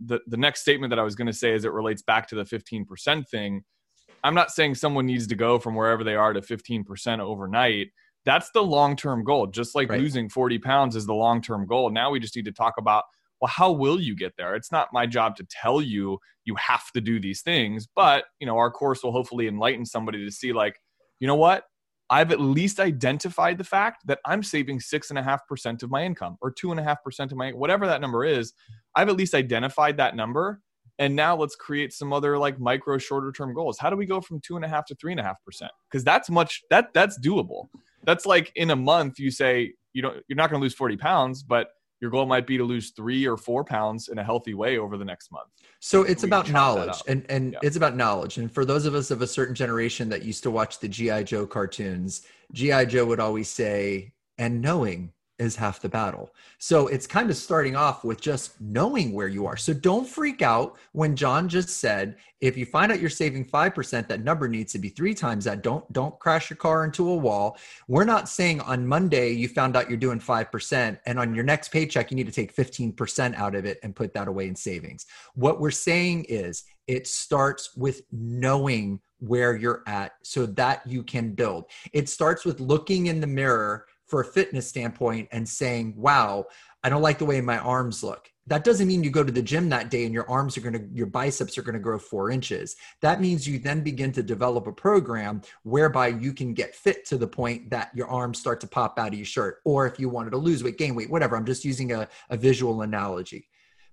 the, 0.00 0.20
the 0.26 0.36
next 0.36 0.60
statement 0.60 0.90
that 0.90 0.98
I 0.98 1.02
was 1.02 1.14
going 1.14 1.26
to 1.26 1.32
say 1.32 1.54
as 1.54 1.64
it 1.64 1.72
relates 1.72 2.02
back 2.02 2.28
to 2.28 2.34
the 2.34 2.44
15% 2.44 3.28
thing, 3.28 3.62
I'm 4.24 4.34
not 4.34 4.50
saying 4.50 4.74
someone 4.74 5.06
needs 5.06 5.26
to 5.28 5.34
go 5.34 5.58
from 5.58 5.74
wherever 5.74 6.02
they 6.02 6.14
are 6.14 6.32
to 6.32 6.40
15% 6.40 7.20
overnight. 7.20 7.88
That's 8.24 8.50
the 8.50 8.62
long 8.62 8.96
term 8.96 9.22
goal. 9.22 9.46
Just 9.46 9.74
like 9.74 9.88
right. 9.88 10.00
losing 10.00 10.28
40 10.28 10.58
pounds 10.58 10.96
is 10.96 11.06
the 11.06 11.14
long 11.14 11.40
term 11.40 11.66
goal. 11.66 11.90
Now 11.90 12.10
we 12.10 12.18
just 12.18 12.34
need 12.34 12.46
to 12.46 12.52
talk 12.52 12.74
about 12.78 13.04
well 13.40 13.48
how 13.48 13.70
will 13.70 14.00
you 14.00 14.16
get 14.16 14.32
there 14.36 14.54
it's 14.54 14.72
not 14.72 14.88
my 14.92 15.06
job 15.06 15.36
to 15.36 15.46
tell 15.50 15.80
you 15.80 16.18
you 16.44 16.54
have 16.56 16.90
to 16.92 17.00
do 17.00 17.20
these 17.20 17.42
things 17.42 17.86
but 17.94 18.24
you 18.40 18.46
know 18.46 18.56
our 18.56 18.70
course 18.70 19.02
will 19.02 19.12
hopefully 19.12 19.46
enlighten 19.46 19.84
somebody 19.84 20.24
to 20.24 20.30
see 20.30 20.52
like 20.52 20.80
you 21.20 21.26
know 21.26 21.34
what 21.34 21.64
I've 22.08 22.30
at 22.30 22.40
least 22.40 22.78
identified 22.78 23.58
the 23.58 23.64
fact 23.64 24.06
that 24.06 24.20
I'm 24.24 24.42
saving 24.42 24.80
six 24.80 25.10
and 25.10 25.18
a 25.18 25.22
half 25.22 25.46
percent 25.48 25.82
of 25.82 25.90
my 25.90 26.04
income 26.04 26.36
or 26.40 26.50
two 26.52 26.70
and 26.70 26.78
a 26.78 26.82
half 26.82 27.02
percent 27.02 27.32
of 27.32 27.38
my 27.38 27.50
whatever 27.50 27.86
that 27.86 28.00
number 28.00 28.24
is. 28.24 28.52
I've 28.94 29.08
at 29.08 29.16
least 29.16 29.34
identified 29.34 29.96
that 29.96 30.14
number. 30.14 30.60
And 30.98 31.14
now 31.14 31.36
let's 31.36 31.56
create 31.56 31.92
some 31.92 32.12
other 32.12 32.38
like 32.38 32.58
micro 32.58 32.96
shorter 32.96 33.30
term 33.32 33.52
goals. 33.54 33.78
How 33.78 33.90
do 33.90 33.96
we 33.96 34.06
go 34.06 34.20
from 34.20 34.40
two 34.40 34.56
and 34.56 34.64
a 34.64 34.68
half 34.68 34.86
to 34.86 34.94
three 34.94 35.12
and 35.12 35.20
a 35.20 35.24
half 35.24 35.42
percent? 35.44 35.72
Because 35.90 36.04
that's 36.04 36.30
much 36.30 36.62
that 36.70 36.94
that's 36.94 37.18
doable. 37.18 37.66
That's 38.04 38.24
like 38.24 38.52
in 38.54 38.70
a 38.70 38.76
month, 38.76 39.18
you 39.18 39.30
say 39.30 39.74
you 39.92 40.00
don't 40.00 40.16
you're 40.28 40.36
not 40.36 40.50
gonna 40.50 40.62
lose 40.62 40.74
40 40.74 40.96
pounds, 40.96 41.42
but 41.42 41.68
your 42.00 42.10
goal 42.10 42.26
might 42.26 42.46
be 42.46 42.58
to 42.58 42.64
lose 42.64 42.90
three 42.90 43.26
or 43.26 43.36
four 43.36 43.64
pounds 43.64 44.08
in 44.08 44.18
a 44.18 44.24
healthy 44.24 44.54
way 44.54 44.78
over 44.78 44.96
the 44.96 45.04
next 45.04 45.32
month. 45.32 45.48
So 45.80 46.02
it's 46.02 46.24
about 46.24 46.50
knowledge 46.50 47.02
and, 47.08 47.24
and 47.28 47.52
yeah. 47.52 47.58
it's 47.62 47.76
about 47.76 47.96
knowledge. 47.96 48.38
And 48.38 48.50
for 48.52 48.64
those 48.64 48.86
of 48.86 48.94
us 48.94 49.10
of 49.10 49.22
a 49.22 49.26
certain 49.26 49.54
generation 49.54 50.08
that 50.10 50.22
used 50.22 50.42
to 50.42 50.50
watch 50.50 50.80
the 50.80 50.88
G.I. 50.88 51.22
Joe 51.22 51.46
cartoons, 51.46 52.22
G.I. 52.52 52.86
Joe 52.86 53.04
would 53.06 53.20
always 53.20 53.48
say, 53.48 54.12
and 54.38 54.60
knowing 54.60 55.12
is 55.38 55.56
half 55.56 55.80
the 55.80 55.88
battle. 55.88 56.30
So 56.58 56.86
it's 56.88 57.06
kind 57.06 57.30
of 57.30 57.36
starting 57.36 57.76
off 57.76 58.04
with 58.04 58.20
just 58.20 58.60
knowing 58.60 59.12
where 59.12 59.28
you 59.28 59.46
are. 59.46 59.56
So 59.56 59.74
don't 59.74 60.08
freak 60.08 60.40
out 60.40 60.76
when 60.92 61.14
John 61.14 61.48
just 61.48 61.68
said, 61.68 62.16
if 62.40 62.56
you 62.56 62.66
find 62.66 62.92
out 62.92 63.00
you're 63.00 63.10
saving 63.10 63.44
5%, 63.46 64.08
that 64.08 64.22
number 64.22 64.48
needs 64.48 64.72
to 64.72 64.78
be 64.78 64.88
three 64.88 65.14
times 65.14 65.44
that. 65.44 65.62
Don't 65.62 65.90
don't 65.92 66.18
crash 66.18 66.50
your 66.50 66.56
car 66.56 66.84
into 66.84 67.08
a 67.10 67.14
wall. 67.14 67.56
We're 67.88 68.04
not 68.04 68.28
saying 68.28 68.60
on 68.60 68.86
Monday 68.86 69.30
you 69.30 69.48
found 69.48 69.76
out 69.76 69.88
you're 69.88 69.98
doing 69.98 70.20
5% 70.20 70.98
and 71.06 71.18
on 71.18 71.34
your 71.34 71.44
next 71.44 71.70
paycheck 71.70 72.10
you 72.10 72.16
need 72.16 72.26
to 72.26 72.32
take 72.32 72.54
15% 72.54 73.34
out 73.34 73.54
of 73.54 73.64
it 73.64 73.78
and 73.82 73.96
put 73.96 74.12
that 74.14 74.28
away 74.28 74.48
in 74.48 74.54
savings. 74.54 75.06
What 75.34 75.60
we're 75.60 75.70
saying 75.70 76.26
is 76.28 76.64
it 76.86 77.06
starts 77.06 77.76
with 77.76 78.02
knowing 78.12 79.00
where 79.18 79.56
you're 79.56 79.82
at 79.86 80.12
so 80.22 80.46
that 80.46 80.86
you 80.86 81.02
can 81.02 81.32
build. 81.32 81.64
It 81.92 82.08
starts 82.08 82.44
with 82.44 82.60
looking 82.60 83.06
in 83.06 83.20
the 83.20 83.26
mirror 83.26 83.86
for 84.06 84.20
a 84.20 84.24
fitness 84.24 84.68
standpoint 84.68 85.28
and 85.32 85.48
saying, 85.48 85.94
wow, 85.96 86.46
I 86.82 86.88
don't 86.88 87.02
like 87.02 87.18
the 87.18 87.24
way 87.24 87.40
my 87.40 87.58
arms 87.58 88.02
look. 88.02 88.30
That 88.48 88.62
doesn't 88.62 88.86
mean 88.86 89.02
you 89.02 89.10
go 89.10 89.24
to 89.24 89.32
the 89.32 89.42
gym 89.42 89.68
that 89.70 89.90
day 89.90 90.04
and 90.04 90.14
your 90.14 90.30
arms 90.30 90.56
are 90.56 90.60
going 90.60 90.74
to, 90.74 90.86
your 90.94 91.08
biceps 91.08 91.58
are 91.58 91.62
going 91.62 91.74
to 91.74 91.80
grow 91.80 91.98
four 91.98 92.30
inches. 92.30 92.76
That 93.02 93.20
means 93.20 93.48
you 93.48 93.58
then 93.58 93.82
begin 93.82 94.12
to 94.12 94.22
develop 94.22 94.68
a 94.68 94.72
program 94.72 95.42
whereby 95.64 96.08
you 96.08 96.32
can 96.32 96.54
get 96.54 96.76
fit 96.76 97.04
to 97.06 97.18
the 97.18 97.26
point 97.26 97.70
that 97.70 97.90
your 97.92 98.06
arms 98.06 98.38
start 98.38 98.60
to 98.60 98.68
pop 98.68 99.00
out 99.00 99.08
of 99.08 99.14
your 99.14 99.26
shirt. 99.26 99.58
Or 99.64 99.84
if 99.88 99.98
you 99.98 100.08
wanted 100.08 100.30
to 100.30 100.36
lose 100.36 100.62
weight, 100.62 100.78
gain 100.78 100.94
weight, 100.94 101.10
whatever. 101.10 101.36
I'm 101.36 101.44
just 101.44 101.64
using 101.64 101.90
a, 101.90 102.08
a 102.30 102.36
visual 102.36 102.82
analogy. 102.82 103.48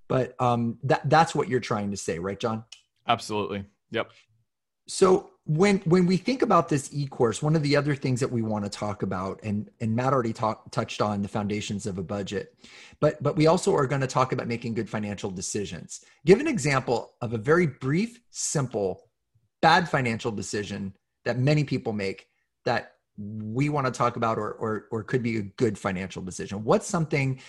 But 0.08 0.40
um, 0.40 0.78
that, 0.84 1.10
that's 1.10 1.34
what 1.34 1.50
you're 1.50 1.60
trying 1.60 1.90
to 1.90 1.98
say, 1.98 2.20
right, 2.20 2.40
John? 2.40 2.64
Absolutely. 3.08 3.66
Yep. 3.90 4.12
So 4.88 5.32
when 5.46 5.80
when 5.80 6.06
we 6.06 6.18
think 6.18 6.42
about 6.42 6.70
this 6.70 6.90
e-course, 6.94 7.42
one 7.42 7.56
of 7.56 7.64
the 7.64 7.76
other 7.76 7.96
things 7.96 8.20
that 8.20 8.32
we 8.32 8.42
want 8.42 8.64
to 8.66 8.70
talk 8.70 9.04
about, 9.04 9.40
and 9.44 9.70
and 9.82 9.96
Matt 9.96 10.14
already 10.14 10.34
talked 10.34 10.72
touched 10.72 11.02
on 11.02 11.22
the 11.22 11.28
foundations 11.28 11.86
of 11.86 11.98
a 11.98 12.04
budget, 12.04 12.56
but 13.00 13.22
but 13.22 13.36
we 13.36 13.48
also 13.48 13.76
are 13.76 13.88
going 13.88 14.02
to 14.02 14.08
talk 14.08 14.32
about 14.32 14.48
making 14.48 14.74
good 14.74 14.90
financial 14.90 15.30
decisions. 15.30 16.02
Give 16.26 16.40
an 16.40 16.48
example 16.48 17.14
of 17.22 17.34
a 17.34 17.38
very 17.38 17.68
brief, 17.68 18.20
simple, 18.30 19.10
bad 19.62 19.90
financial 19.90 20.32
decision 20.32 20.94
that 21.26 21.38
many 21.38 21.64
people 21.64 21.94
make 21.94 22.28
that 22.66 22.94
we 23.18 23.70
want 23.70 23.86
to 23.86 23.92
talk 23.92 24.16
about 24.16 24.38
or, 24.38 24.54
or 24.54 24.88
or 24.92 25.04
could 25.04 25.22
be 25.22 25.38
a 25.38 25.42
good 25.42 25.78
financial 25.78 26.22
decision 26.22 26.64
what's 26.64 26.88
something 26.88 27.40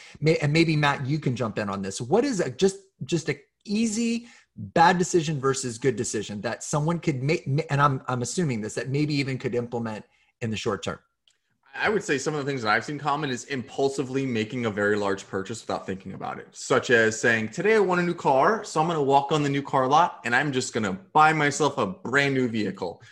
and 0.43 0.53
maybe 0.53 0.76
matt 0.76 1.07
you 1.07 1.19
can 1.19 1.35
jump 1.35 1.59
in 1.59 1.71
on 1.71 1.81
this 1.81 2.03
what 2.03 2.23
is 2.23 2.41
a 2.41 2.50
just 2.50 2.76
just 3.05 3.31
a 3.31 3.41
easy 3.64 4.26
bad 4.57 4.99
decision 4.99 5.41
versus 5.41 5.79
good 5.79 5.97
decision 5.97 6.41
that 6.43 6.63
someone 6.63 7.01
could 7.01 7.23
make 7.23 7.47
and 7.71 7.81
I'm 7.81 8.03
I'm 8.07 8.23
assuming 8.23 8.61
this 8.61 8.75
that 8.75 8.89
maybe 8.89 9.15
even 9.15 9.39
could 9.39 9.55
implement 9.55 10.05
in 10.41 10.51
the 10.51 10.57
short 10.57 10.83
term? 10.83 10.99
I 11.77 11.89
would 11.89 12.05
say 12.05 12.19
some 12.19 12.35
of 12.35 12.45
the 12.45 12.49
things 12.49 12.63
that 12.63 12.71
I've 12.71 12.85
seen 12.85 13.01
common 13.01 13.31
is 13.31 13.45
impulsively 13.47 14.25
making 14.25 14.67
a 14.67 14.71
very 14.71 14.95
large 14.95 15.27
purchase 15.27 15.61
without 15.61 15.85
thinking 15.85 16.13
about 16.13 16.39
it. 16.39 16.47
Such 16.53 16.91
as 16.91 17.21
saying, 17.21 17.49
Today 17.49 17.75
I 17.75 17.81
want 17.81 18.01
a 18.01 18.05
new 18.05 18.15
car, 18.15 18.63
so 18.63 18.81
I'm 18.81 18.87
going 18.87 18.97
to 18.97 19.03
walk 19.03 19.33
on 19.33 19.43
the 19.43 19.49
new 19.49 19.63
car 19.63 19.89
lot 19.89 20.21
and 20.25 20.37
I'm 20.37 20.53
just 20.53 20.73
going 20.73 20.85
to 20.85 20.93
buy 21.13 21.33
myself 21.33 21.77
a 21.79 21.87
brand 21.87 22.35
new 22.35 22.49
vehicle. 22.49 23.03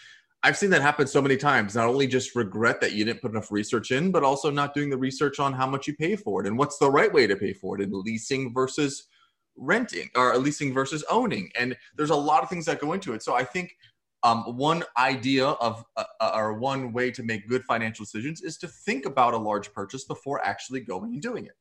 I've 0.44 0.56
seen 0.56 0.70
that 0.70 0.82
happen 0.82 1.08
so 1.08 1.20
many 1.20 1.36
times. 1.36 1.74
Not 1.74 1.88
only 1.88 2.06
just 2.06 2.36
regret 2.36 2.80
that 2.82 2.92
you 2.92 3.04
didn't 3.04 3.20
put 3.20 3.32
enough 3.32 3.50
research 3.50 3.90
in, 3.90 4.12
but 4.12 4.22
also 4.22 4.48
not 4.50 4.74
doing 4.74 4.90
the 4.90 4.96
research 4.96 5.40
on 5.40 5.52
how 5.52 5.66
much 5.66 5.88
you 5.88 5.94
pay 5.94 6.14
for 6.14 6.40
it 6.40 6.46
and 6.46 6.56
what's 6.56 6.78
the 6.78 6.90
right 6.90 7.12
way 7.12 7.26
to 7.26 7.34
pay 7.34 7.52
for 7.52 7.76
it 7.76 7.82
in 7.82 7.90
leasing 7.92 8.54
versus 8.54 9.08
renting 9.56 10.08
or 10.14 10.36
leasing 10.38 10.72
versus 10.72 11.04
owning 11.10 11.50
and 11.58 11.76
there's 11.96 12.10
a 12.10 12.16
lot 12.16 12.42
of 12.42 12.48
things 12.48 12.64
that 12.66 12.80
go 12.80 12.92
into 12.92 13.12
it. 13.12 13.22
So 13.22 13.34
i 13.34 13.44
think 13.44 13.76
um, 14.24 14.56
one 14.56 14.84
idea 14.96 15.46
of 15.46 15.84
uh, 15.96 16.04
uh, 16.20 16.32
or 16.34 16.54
one 16.54 16.92
way 16.92 17.10
to 17.10 17.22
make 17.22 17.48
good 17.48 17.64
financial 17.64 18.04
decisions 18.04 18.40
is 18.40 18.56
to 18.58 18.68
think 18.68 19.04
about 19.04 19.34
a 19.34 19.36
large 19.38 19.72
purchase 19.72 20.04
before 20.04 20.44
actually 20.44 20.80
going 20.80 21.14
and 21.14 21.22
doing 21.22 21.46
it. 21.46 21.56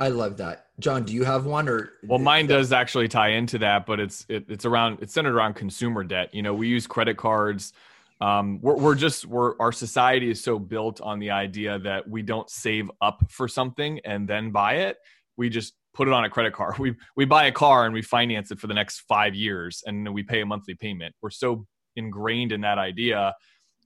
I 0.00 0.08
love 0.08 0.36
that. 0.36 0.66
John 0.78 1.04
do 1.04 1.12
you 1.12 1.24
have 1.24 1.46
one 1.46 1.68
or 1.68 1.94
well 2.04 2.18
mine 2.18 2.46
does 2.46 2.72
actually 2.72 3.08
tie 3.08 3.30
into 3.30 3.58
that 3.58 3.86
but 3.86 3.98
it's 3.98 4.24
it, 4.28 4.44
it's 4.48 4.64
around 4.64 4.98
it's 5.00 5.12
centered 5.12 5.34
around 5.34 5.54
consumer 5.54 6.04
debt. 6.04 6.34
You 6.34 6.42
know 6.42 6.54
we 6.54 6.68
use 6.68 6.86
credit 6.86 7.16
cards. 7.16 7.72
Um, 8.20 8.60
we're, 8.60 8.76
we're 8.76 8.94
just 8.94 9.26
we're 9.26 9.58
our 9.58 9.72
society 9.72 10.30
is 10.30 10.42
so 10.42 10.58
built 10.58 11.00
on 11.00 11.18
the 11.18 11.30
idea 11.30 11.78
that 11.80 12.08
we 12.08 12.22
don't 12.22 12.48
save 12.50 12.90
up 13.00 13.24
for 13.30 13.48
something 13.48 14.00
and 14.04 14.28
then 14.28 14.50
buy 14.50 14.74
it. 14.74 14.98
We 15.36 15.48
just 15.48 15.74
put 15.94 16.08
it 16.08 16.14
on 16.14 16.24
a 16.24 16.30
credit 16.30 16.52
card. 16.52 16.78
We 16.78 16.94
we 17.16 17.24
buy 17.24 17.46
a 17.46 17.52
car 17.52 17.84
and 17.84 17.94
we 17.94 18.02
finance 18.02 18.50
it 18.50 18.60
for 18.60 18.66
the 18.66 18.74
next 18.74 19.00
five 19.00 19.34
years, 19.34 19.82
and 19.86 20.12
we 20.12 20.22
pay 20.22 20.40
a 20.40 20.46
monthly 20.46 20.74
payment. 20.74 21.14
We're 21.22 21.30
so 21.30 21.66
ingrained 21.96 22.52
in 22.52 22.60
that 22.62 22.78
idea, 22.78 23.34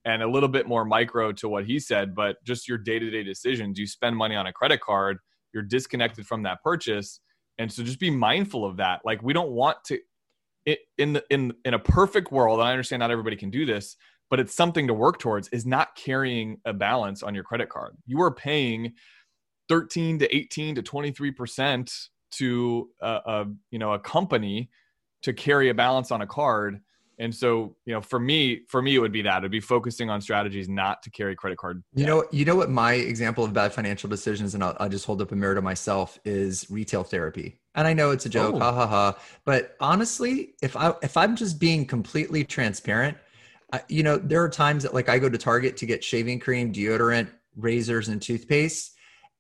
and 0.05 0.23
a 0.23 0.29
little 0.29 0.49
bit 0.49 0.67
more 0.67 0.85
micro 0.85 1.33
to 1.33 1.49
what 1.49 1.65
he 1.65 1.79
said, 1.79 2.15
but 2.15 2.37
just 2.45 2.69
your 2.69 2.79
day 2.79 2.99
to 2.99 3.11
day 3.11 3.23
decisions. 3.23 3.79
You 3.79 3.87
spend 3.87 4.17
money 4.17 4.37
on 4.37 4.47
a 4.47 4.53
credit 4.53 4.81
card, 4.81 5.19
you're 5.53 5.63
disconnected 5.63 6.27
from 6.27 6.43
that 6.43 6.63
purchase, 6.63 7.21
and 7.59 7.73
so 7.73 7.83
just 7.83 8.01
be 8.01 8.11
mindful 8.11 8.65
of 8.65 8.77
that. 8.79 9.01
Like 9.05 9.23
we 9.23 9.33
don't 9.33 9.51
want 9.51 9.79
to. 9.87 9.99
In 10.97 11.15
the 11.15 11.25
in 11.29 11.53
in 11.65 11.75
a 11.75 11.79
perfect 11.79 12.31
world, 12.31 12.61
and 12.61 12.69
I 12.69 12.71
understand 12.71 13.01
not 13.01 13.11
everybody 13.11 13.35
can 13.35 13.51
do 13.51 13.67
this, 13.67 13.97
but 14.31 14.39
it's 14.39 14.55
something 14.55 14.87
to 14.87 14.95
work 14.95 15.19
towards. 15.19 15.49
Is 15.49 15.67
not 15.67 15.97
carrying 15.97 16.59
a 16.65 16.73
balance 16.73 17.25
on 17.25 17.35
your 17.35 17.43
credit 17.43 17.69
card. 17.69 17.97
You 18.07 18.23
are 18.23 18.33
paying 18.33 18.93
13 19.73 20.19
to 20.19 20.37
18 20.37 20.75
to 20.75 20.83
23 20.83 21.31
percent 21.31 22.09
to 22.31 22.91
a, 23.01 23.07
a, 23.07 23.47
you 23.71 23.79
know 23.79 23.95
a 23.95 23.99
company 23.99 24.69
to 25.23 25.33
carry 25.33 25.71
a 25.71 25.75
balance 25.75 26.11
on 26.11 26.21
a 26.21 26.27
card. 26.27 26.79
And 27.19 27.35
so 27.35 27.75
you 27.87 27.95
know 27.95 28.03
for 28.03 28.21
me 28.21 28.65
for 28.69 28.83
me 28.83 28.97
it 28.97 28.99
would 28.99 29.13
be 29.13 29.23
that. 29.23 29.39
It'd 29.39 29.51
be 29.51 29.61
focusing 29.61 30.11
on 30.11 30.21
strategies 30.21 30.69
not 30.69 31.03
to 31.05 31.11
carry 31.11 31.35
credit 31.35 31.57
card 31.57 31.83
you 31.95 32.05
know 32.05 32.27
you 32.33 32.45
know 32.45 32.55
what 32.55 32.69
my 32.69 32.93
example 32.93 33.45
of 33.45 33.55
bad 33.55 33.73
financial 33.73 34.11
decisions 34.11 34.55
and 34.55 34.63
I'll, 34.63 34.77
I'll, 34.79 34.91
just 34.91 35.07
hold 35.07 35.23
up 35.23 35.33
a 35.33 35.37
mirror 35.37 35.55
to 35.55 35.63
myself 35.63 36.19
is 36.27 36.67
retail 36.69 37.03
therapy. 37.03 37.59
And 37.75 37.89
i 37.89 37.95
know 37.95 38.11
it's 38.11 38.27
a 38.27 38.29
joke 38.29 38.57
oh. 38.57 38.59
ha 38.59 38.73
ha 38.73 38.87
ha. 38.87 39.19
But 39.47 39.75
honestly 39.81 40.55
if 40.61 40.77
i 40.77 40.93
if 41.03 41.17
i'm 41.17 41.35
just 41.35 41.59
being 41.59 41.87
completely 41.87 42.45
transparent 42.45 43.17
I, 43.73 43.81
you 43.89 44.03
know 44.03 44.19
there 44.19 44.43
are 44.43 44.51
times 44.51 44.83
that 44.83 44.93
like 44.93 45.09
i 45.09 45.19
go 45.19 45.31
to 45.31 45.39
target 45.39 45.79
to 45.79 45.87
get 45.87 46.05
shaving 46.05 46.41
cream 46.41 46.75
deodorant 46.75 47.29
razors 47.57 48.09
and 48.09 48.21
toothpaste 48.21 48.92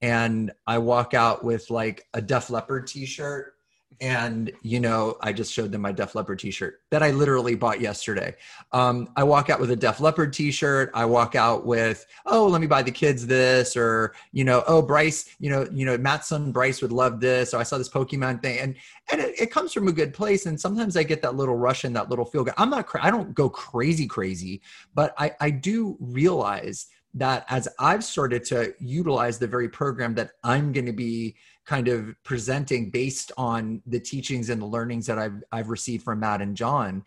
and 0.03 0.51
I 0.67 0.79
walk 0.79 1.15
out 1.15 1.45
with 1.45 1.71
like 1.71 2.07
a 2.13 2.21
Def 2.21 2.51
Leppard 2.51 2.89
t-shirt. 2.89 3.55
And 4.01 4.51
you 4.63 4.81
know 4.81 5.17
i 5.21 5.33
just 5.33 5.53
showed 5.53 5.71
them 5.71 5.83
my 5.83 5.93
def 5.93 6.17
leppard 6.17 6.41
t-shirt 6.41 6.81
that 6.91 7.05
i 7.05 7.13
literally 7.13 7.55
bought 7.55 7.81
yesterday. 7.81 8.35
Um, 8.73 9.11
i 9.15 9.23
walk 9.23 9.49
out 9.49 9.61
with 9.61 9.71
a 9.71 9.77
def 9.77 10.01
leppard 10.01 10.33
t-shirt. 10.33 10.91
I 10.93 11.05
walk 11.05 11.37
out 11.37 11.67
with 11.67 12.05
oh 12.27 12.49
let 12.49 12.61
me 12.61 12.67
buy 12.67 12.83
the 12.83 12.91
kids 12.91 13.27
this 13.27 13.77
or 13.77 14.15
you 14.33 14.43
know 14.43 14.65
oh 14.67 14.83
bryce 14.83 15.37
you 15.39 15.51
know 15.51 15.69
you 15.71 15.85
know 15.85 15.97
matt's 15.99 16.29
son 16.29 16.51
bryce 16.51 16.83
would 16.83 16.91
love 16.91 17.21
this. 17.21 17.55
Or 17.55 17.59
i 17.59 17.63
saw 17.63 17.79
this 17.79 17.89
pokemon 17.89 18.43
thing. 18.43 18.59
And 18.59 18.75
and 19.13 19.21
it, 19.21 19.39
it 19.39 19.51
comes 19.53 19.73
from 19.73 19.87
a 19.87 19.93
good 19.93 20.15
place. 20.15 20.47
And 20.47 20.61
sometimes 20.61 20.97
i 20.97 21.05
get 21.05 21.23
that 21.23 21.37
little 21.37 21.57
rush 21.57 21.85
and 21.85 21.95
that 21.95 22.09
little 22.09 22.25
feel 22.25 22.43
good. 22.43 22.55
I'm 22.57 22.71
not 22.71 22.89
i 22.95 23.11
don't 23.11 23.35
go 23.35 23.49
crazy 23.49 24.09
crazy 24.09 24.63
but 24.95 25.15
i 25.19 25.33
i 25.41 25.51
do 25.51 25.97
realize 26.01 26.89
that 27.15 27.45
as 27.49 27.69
I've 27.79 28.05
started 28.05 28.45
to 28.47 28.75
utilize 28.81 29.39
the 29.39 29.47
very 29.47 29.69
program 29.69 30.15
that 30.15 30.31
I'm 30.43 30.73
going 30.73 30.87
to 30.87 30.93
be 30.93 31.37
kind 31.67 31.89
of 31.89 32.15
presenting 32.25 32.91
based 32.91 33.33
on 33.37 33.83
the 33.87 34.01
teachings 34.01 34.51
and 34.51 34.61
the 34.61 34.67
learnings 34.67 35.07
that 35.07 35.19
I've 35.19 35.43
I've 35.53 35.69
received 35.69 36.05
from 36.05 36.21
Matt 36.21 36.41
and 36.41 36.57
John, 36.57 37.05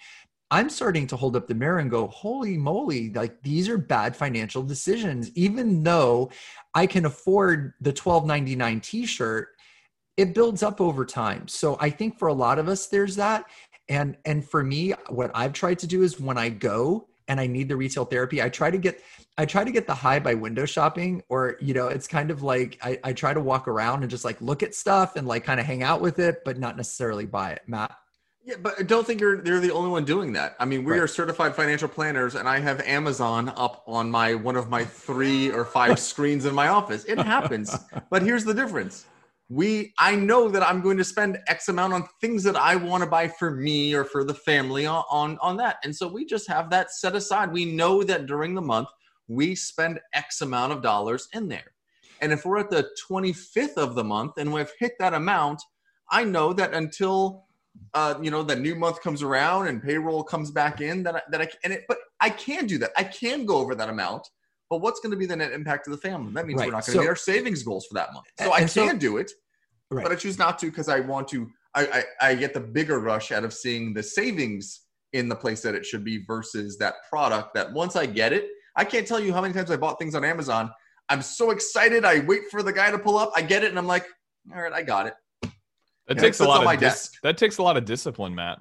I'm 0.52 0.70
starting 0.70 1.08
to 1.08 1.16
hold 1.16 1.36
up 1.36 1.48
the 1.48 1.56
mirror 1.56 1.80
and 1.80 1.90
go, 1.90 2.08
holy 2.08 2.58
moly, 2.58 3.12
like 3.14 3.42
these 3.42 3.68
are 3.68 3.78
bad 3.78 4.16
financial 4.16 4.62
decisions. 4.62 5.32
Even 5.36 5.84
though 5.84 6.30
I 6.74 6.86
can 6.86 7.06
afford 7.06 7.74
the 7.82 7.92
12.99 7.92 8.82
t-shirt, 8.84 9.50
it 10.18 10.34
builds 10.34 10.64
up 10.64 10.80
over 10.80 11.04
time. 11.04 11.48
So 11.48 11.78
I 11.80 11.90
think 11.90 12.18
for 12.18 12.28
a 12.28 12.34
lot 12.34 12.60
of 12.60 12.70
us, 12.70 12.88
there's 12.88 13.16
that. 13.16 13.46
And 13.90 14.18
and 14.26 14.48
for 14.48 14.64
me, 14.64 14.94
what 15.10 15.32
I've 15.34 15.54
tried 15.54 15.80
to 15.80 15.88
do 15.88 16.04
is 16.04 16.20
when 16.20 16.38
I 16.38 16.50
go 16.50 17.08
and 17.28 17.40
I 17.40 17.48
need 17.48 17.70
the 17.70 17.76
retail 17.76 18.06
therapy, 18.06 18.42
I 18.42 18.50
try 18.50 18.72
to 18.72 18.78
get 18.78 19.02
I 19.38 19.46
try 19.46 19.66
to 19.66 19.72
get 19.72 19.86
the 19.86 19.94
high 19.94 20.20
by 20.20 20.34
window 20.34 20.66
shopping, 20.66 21.22
or 21.28 21.58
you 21.60 21.74
know, 21.74 21.88
it's 21.88 22.08
kind 22.08 22.32
of 22.32 22.42
like 22.42 22.80
I, 22.82 23.00
I 23.04 23.14
try 23.14 23.34
to 23.34 23.42
walk 23.42 23.68
around 23.68 24.04
and 24.04 24.10
just 24.10 24.24
like 24.24 24.40
look 24.40 24.64
at 24.64 24.74
stuff 24.74 25.18
and 25.18 25.28
like 25.28 25.44
kind 25.44 25.60
of 25.60 25.66
hang 25.66 25.84
out 25.84 26.00
with 26.00 26.20
it, 26.20 26.44
but 26.46 26.58
not 26.58 26.78
necessarily 26.78 27.26
buy 27.26 27.52
it. 27.52 27.62
Matt. 27.68 27.96
Yeah, 28.46 28.56
but 28.62 28.76
I 28.80 28.84
don't 28.84 29.06
think 29.06 29.20
you're 29.20 29.42
they're 29.42 29.60
the 29.60 29.72
only 29.72 29.90
one 29.90 30.06
doing 30.06 30.32
that. 30.34 30.56
I 30.60 30.66
mean, 30.66 30.84
we 30.84 30.94
right. 30.94 31.02
are 31.02 31.08
certified 31.08 31.56
financial 31.56 31.90
planners, 31.90 32.36
and 32.36 32.48
I 32.48 32.60
have 32.60 32.80
Amazon 32.82 33.52
up 33.58 33.84
on 33.88 34.10
my 34.10 34.36
one 34.36 34.56
of 34.56 34.70
my 34.70 34.86
three 34.86 35.52
or 35.52 35.66
five 35.66 36.00
screens 36.12 36.46
in 36.46 36.54
my 36.54 36.68
office. 36.68 37.04
It 37.06 37.18
happens, 37.18 37.76
but 38.10 38.22
here's 38.22 38.46
the 38.46 38.54
difference: 38.54 39.06
we 39.50 39.94
I 39.98 40.16
know 40.16 40.48
that 40.48 40.62
I'm 40.62 40.82
going 40.82 40.98
to 40.98 41.04
spend 41.04 41.40
X 41.48 41.70
amount 41.70 41.94
on 41.94 42.08
things 42.22 42.44
that 42.44 42.56
I 42.56 42.76
want 42.76 43.04
to 43.04 43.10
buy 43.10 43.28
for 43.28 43.50
me 43.50 43.96
or 43.96 44.06
for 44.06 44.24
the 44.24 44.36
family 44.36 44.86
on, 44.86 45.04
on 45.10 45.40
on 45.42 45.58
that, 45.58 45.78
and 45.84 45.94
so 45.94 46.08
we 46.08 46.24
just 46.24 46.48
have 46.48 46.70
that 46.70 46.92
set 46.92 47.16
aside. 47.16 47.52
We 47.52 47.66
know 47.66 48.04
that 48.04 48.28
during 48.28 48.54
the 48.54 48.62
month 48.62 48.88
we 49.28 49.56
spend 49.56 50.00
X 50.14 50.42
amount 50.42 50.74
of 50.74 50.82
dollars 50.82 51.28
in 51.34 51.48
there. 51.48 51.72
And 52.22 52.32
if 52.32 52.46
we're 52.46 52.60
at 52.60 52.70
the 52.70 52.90
25th 53.10 53.76
of 53.78 53.96
the 53.96 54.04
month 54.04 54.38
and 54.38 54.54
we've 54.54 54.72
hit 54.80 54.94
that 55.00 55.14
amount, 55.14 55.62
I 56.12 56.24
know 56.24 56.54
that 56.54 56.74
until 56.74 57.46
uh, 57.94 58.16
you 58.22 58.32
know 58.32 58.42
the 58.42 58.56
new 58.56 58.74
month 58.76 59.02
comes 59.02 59.22
around 59.22 59.68
and 59.68 59.84
payroll 59.84 60.24
comes 60.24 60.50
back 60.50 60.80
in, 60.80 61.04
that 61.04 61.16
I, 61.18 61.22
that 61.32 61.42
I 61.42 61.50
and 61.64 61.74
it, 61.74 61.84
but 61.90 61.98
I 62.22 62.30
can 62.30 62.68
do 62.68 62.78
that. 62.78 62.92
I 62.96 63.04
can 63.04 63.46
go 63.46 63.58
over 63.58 63.76
that 63.76 63.90
amount 63.90 64.28
but 64.70 64.82
what's 64.82 65.00
going 65.00 65.12
to 65.12 65.18
be 65.18 65.26
the 65.26 65.36
net 65.36 65.52
impact 65.52 65.86
to 65.86 65.92
the 65.92 65.98
family? 65.98 66.34
That 66.34 66.48
means 66.48 66.60
Right. 66.60 66.68
we're 66.68 66.72
not 66.74 66.86
going 66.86 66.86
to 66.86 66.92
So- 66.94 67.00
meet 67.02 67.08
our 67.08 67.16
savings 67.16 67.64
goals 67.64 67.86
for 67.86 67.94
that 67.96 68.14
month. 68.14 68.26
So 68.40 68.52
I 68.52 68.62
and 68.62 68.70
so- 68.70 68.88
can 68.88 68.98
do 68.98 69.18
it, 69.18 69.32
Right. 69.92 70.04
but 70.04 70.12
I 70.12 70.16
choose 70.16 70.38
not 70.40 70.58
to 70.60 70.68
because 70.68 70.90
I 70.90 71.00
want 71.02 71.28
to. 71.30 71.50
I, 71.76 72.04
I 72.22 72.30
I 72.30 72.36
get 72.36 72.54
the 72.54 72.60
bigger 72.62 73.00
rush 73.00 73.32
out 73.32 73.44
of 73.44 73.54
seeing 73.54 73.94
the 73.94 74.02
savings 74.02 74.82
in 75.14 75.30
the 75.30 75.36
place 75.36 75.62
that 75.62 75.76
it 75.76 75.86
should 75.86 76.04
be 76.04 76.24
versus 76.26 76.78
that 76.80 76.96
product. 77.10 77.54
That 77.54 77.72
once 77.74 77.96
I 77.96 78.06
get 78.06 78.34
it, 78.34 78.50
I 78.76 78.84
can't 78.86 79.08
tell 79.08 79.20
you 79.20 79.34
how 79.34 79.42
many 79.42 79.54
times 79.54 79.72
I 79.72 79.78
bought 79.78 80.00
things 80.00 80.16
on 80.16 80.24
Amazon. 80.26 80.72
I'm 81.10 81.22
so 81.22 81.52
excited. 81.52 82.04
I 82.04 82.20
wait 82.20 82.44
for 82.52 82.64
the 82.64 82.74
guy 82.74 82.92
to 82.92 83.00
pull 83.00 83.18
up. 83.18 83.32
I 83.36 83.42
get 83.42 83.64
it, 83.64 83.70
and 83.70 83.78
I'm 83.78 83.88
like, 83.88 84.06
all 84.54 84.62
right, 84.62 84.74
I 84.74 84.82
got 84.82 85.08
it. 85.08 85.14
That 86.08 86.18
Yeah, 86.18 86.22
takes 86.22 86.40
it 86.40 86.46
a 86.46 86.50
lot 86.50 86.60
of 86.60 86.66
my 86.66 86.76
dis- 86.76 86.94
desk. 87.10 87.14
that 87.24 87.38
takes 87.38 87.58
a 87.58 87.64
lot 87.64 87.78
of 87.78 87.86
discipline, 87.86 88.36
Matt. 88.36 88.60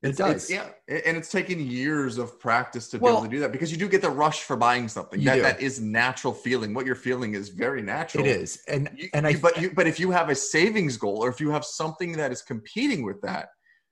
It 0.00 0.10
It's, 0.10 0.18
does. 0.18 0.48
yeah, 0.48 0.68
and 0.86 1.16
it's 1.16 1.28
taken 1.28 1.58
years 1.58 2.18
of 2.18 2.38
practice 2.38 2.88
to 2.90 2.98
be 2.98 3.02
Well- 3.02 3.14
able 3.14 3.24
to 3.24 3.28
do 3.30 3.40
that 3.40 3.50
because 3.50 3.72
you 3.72 3.76
do 3.78 3.88
get 3.88 4.00
the 4.00 4.08
rush 4.10 4.42
for 4.44 4.54
buying 4.56 4.86
something. 4.86 5.18
You 5.18 5.26
That 5.26 5.34
do. 5.34 5.42
that 5.42 5.60
is 5.60 5.80
natural 5.80 6.32
feeling. 6.32 6.72
What 6.72 6.86
you're 6.86 6.94
feeling 6.94 7.34
is 7.34 7.48
very 7.48 7.82
natural. 7.82 8.24
It 8.24 8.30
is. 8.30 8.62
And 8.68 8.88
You- 8.94 9.08
and 9.12 9.26
I 9.26 9.34
but 9.36 9.60
you 9.60 9.72
but 9.74 9.88
if 9.88 9.98
you 9.98 10.12
have 10.12 10.28
a 10.28 10.36
savings 10.36 10.96
goal 10.96 11.16
or 11.24 11.28
if 11.28 11.40
you 11.40 11.50
have 11.50 11.64
something 11.64 12.12
that 12.12 12.30
is 12.30 12.42
competing 12.42 13.02
with 13.02 13.20
that, 13.22 13.48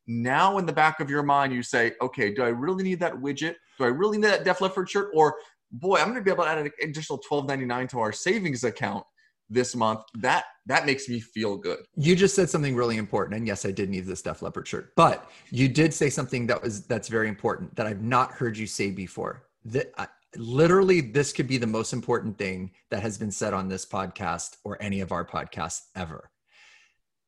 now 0.06 0.58
in 0.58 0.66
the 0.66 0.72
back 0.72 1.00
of 1.00 1.10
your 1.10 1.22
mind 1.22 1.52
you 1.52 1.62
say, 1.62 1.92
okay, 2.00 2.32
do 2.32 2.42
I 2.42 2.48
really 2.48 2.84
need 2.84 3.00
that 3.00 3.14
widget? 3.14 3.54
Do 3.78 3.84
I 3.84 3.88
really 3.88 4.18
need 4.18 4.28
that 4.28 4.44
Def 4.44 4.60
Leppard 4.60 4.88
shirt? 4.88 5.10
Or 5.14 5.34
boy, 5.72 5.96
I'm 5.96 6.06
going 6.06 6.16
to 6.16 6.22
be 6.22 6.30
able 6.30 6.44
to 6.44 6.50
add 6.50 6.58
an 6.58 6.70
additional 6.82 7.18
twelve 7.18 7.46
ninety 7.48 7.64
nine 7.66 7.88
to 7.88 7.98
our 8.00 8.12
savings 8.12 8.64
account 8.64 9.04
this 9.50 9.74
month. 9.74 10.00
That 10.14 10.44
that 10.66 10.84
makes 10.86 11.08
me 11.08 11.20
feel 11.20 11.56
good. 11.56 11.78
you 11.96 12.16
just 12.16 12.34
said 12.34 12.50
something 12.50 12.74
really 12.74 12.96
important 12.96 13.36
and 13.36 13.46
yes 13.46 13.64
i 13.64 13.70
did 13.70 13.88
need 13.88 14.04
this 14.04 14.22
Def 14.22 14.42
leppard 14.42 14.66
shirt 14.68 14.92
but 14.96 15.30
you 15.50 15.68
did 15.68 15.94
say 15.94 16.10
something 16.10 16.46
that 16.48 16.60
was 16.62 16.86
that's 16.86 17.08
very 17.08 17.28
important 17.28 17.74
that 17.76 17.86
i've 17.86 18.02
not 18.02 18.32
heard 18.32 18.56
you 18.56 18.66
say 18.66 18.90
before 18.90 19.44
that 19.64 19.92
I, 19.96 20.08
literally 20.36 21.00
this 21.00 21.32
could 21.32 21.46
be 21.46 21.56
the 21.56 21.66
most 21.66 21.92
important 21.92 22.36
thing 22.36 22.72
that 22.90 23.00
has 23.02 23.16
been 23.16 23.30
said 23.30 23.54
on 23.54 23.68
this 23.68 23.86
podcast 23.86 24.56
or 24.64 24.76
any 24.82 25.00
of 25.00 25.12
our 25.12 25.24
podcasts 25.24 25.82
ever 25.94 26.30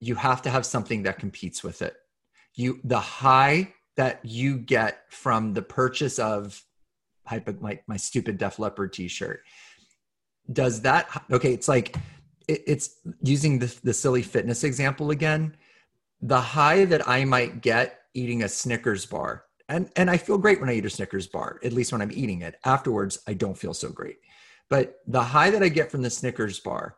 you 0.01 0.15
have 0.17 0.43
to 0.43 0.51
have 0.51 0.67
something 0.67 1.05
that 1.05 1.19
competes 1.19 1.63
with 1.63 1.81
it 1.83 1.95
you 2.59 2.81
the 2.85 3.01
high 3.01 3.73
that 3.97 4.21
you 4.25 4.59
get 4.59 5.05
from 5.11 5.55
the 5.55 5.63
purchase 5.63 6.19
of 6.19 6.63
my 7.31 7.97
stupid 7.97 8.39
Def 8.39 8.59
Leppard 8.59 8.93
t-shirt. 8.93 9.43
Does 10.53 10.81
that 10.83 11.25
okay 11.31 11.53
it's 11.53 11.69
like 11.69 11.97
it, 12.49 12.63
it's 12.67 12.97
using 13.23 13.59
the, 13.59 13.75
the 13.85 13.93
silly 13.93 14.23
fitness 14.23 14.65
example 14.65 15.11
again. 15.11 15.57
The 16.21 16.41
high 16.41 16.85
that 16.87 17.07
i 17.09 17.25
might 17.25 17.61
get 17.61 18.01
eating 18.15 18.43
a 18.43 18.49
snickers 18.49 19.07
bar 19.07 19.45
and 19.69 19.91
and 19.95 20.11
i 20.11 20.17
feel 20.17 20.39
great 20.39 20.59
when 20.59 20.71
i 20.71 20.75
eat 20.75 20.87
a 20.87 20.91
snickers 20.91 21.27
bar 21.27 21.61
at 21.63 21.73
least 21.73 21.93
when 21.93 22.03
i'm 22.03 22.13
eating 22.13 22.43
it. 22.43 22.57
Afterwards 22.65 23.21
i 23.27 23.35
don't 23.35 23.59
feel 23.59 23.75
so 23.75 23.91
great. 23.91 24.17
But 24.71 24.97
the 25.07 25.23
high 25.23 25.51
that 25.51 25.63
i 25.63 25.69
get 25.69 25.91
from 25.91 26.03
the 26.03 26.11
snickers 26.11 26.59
bar 26.59 26.97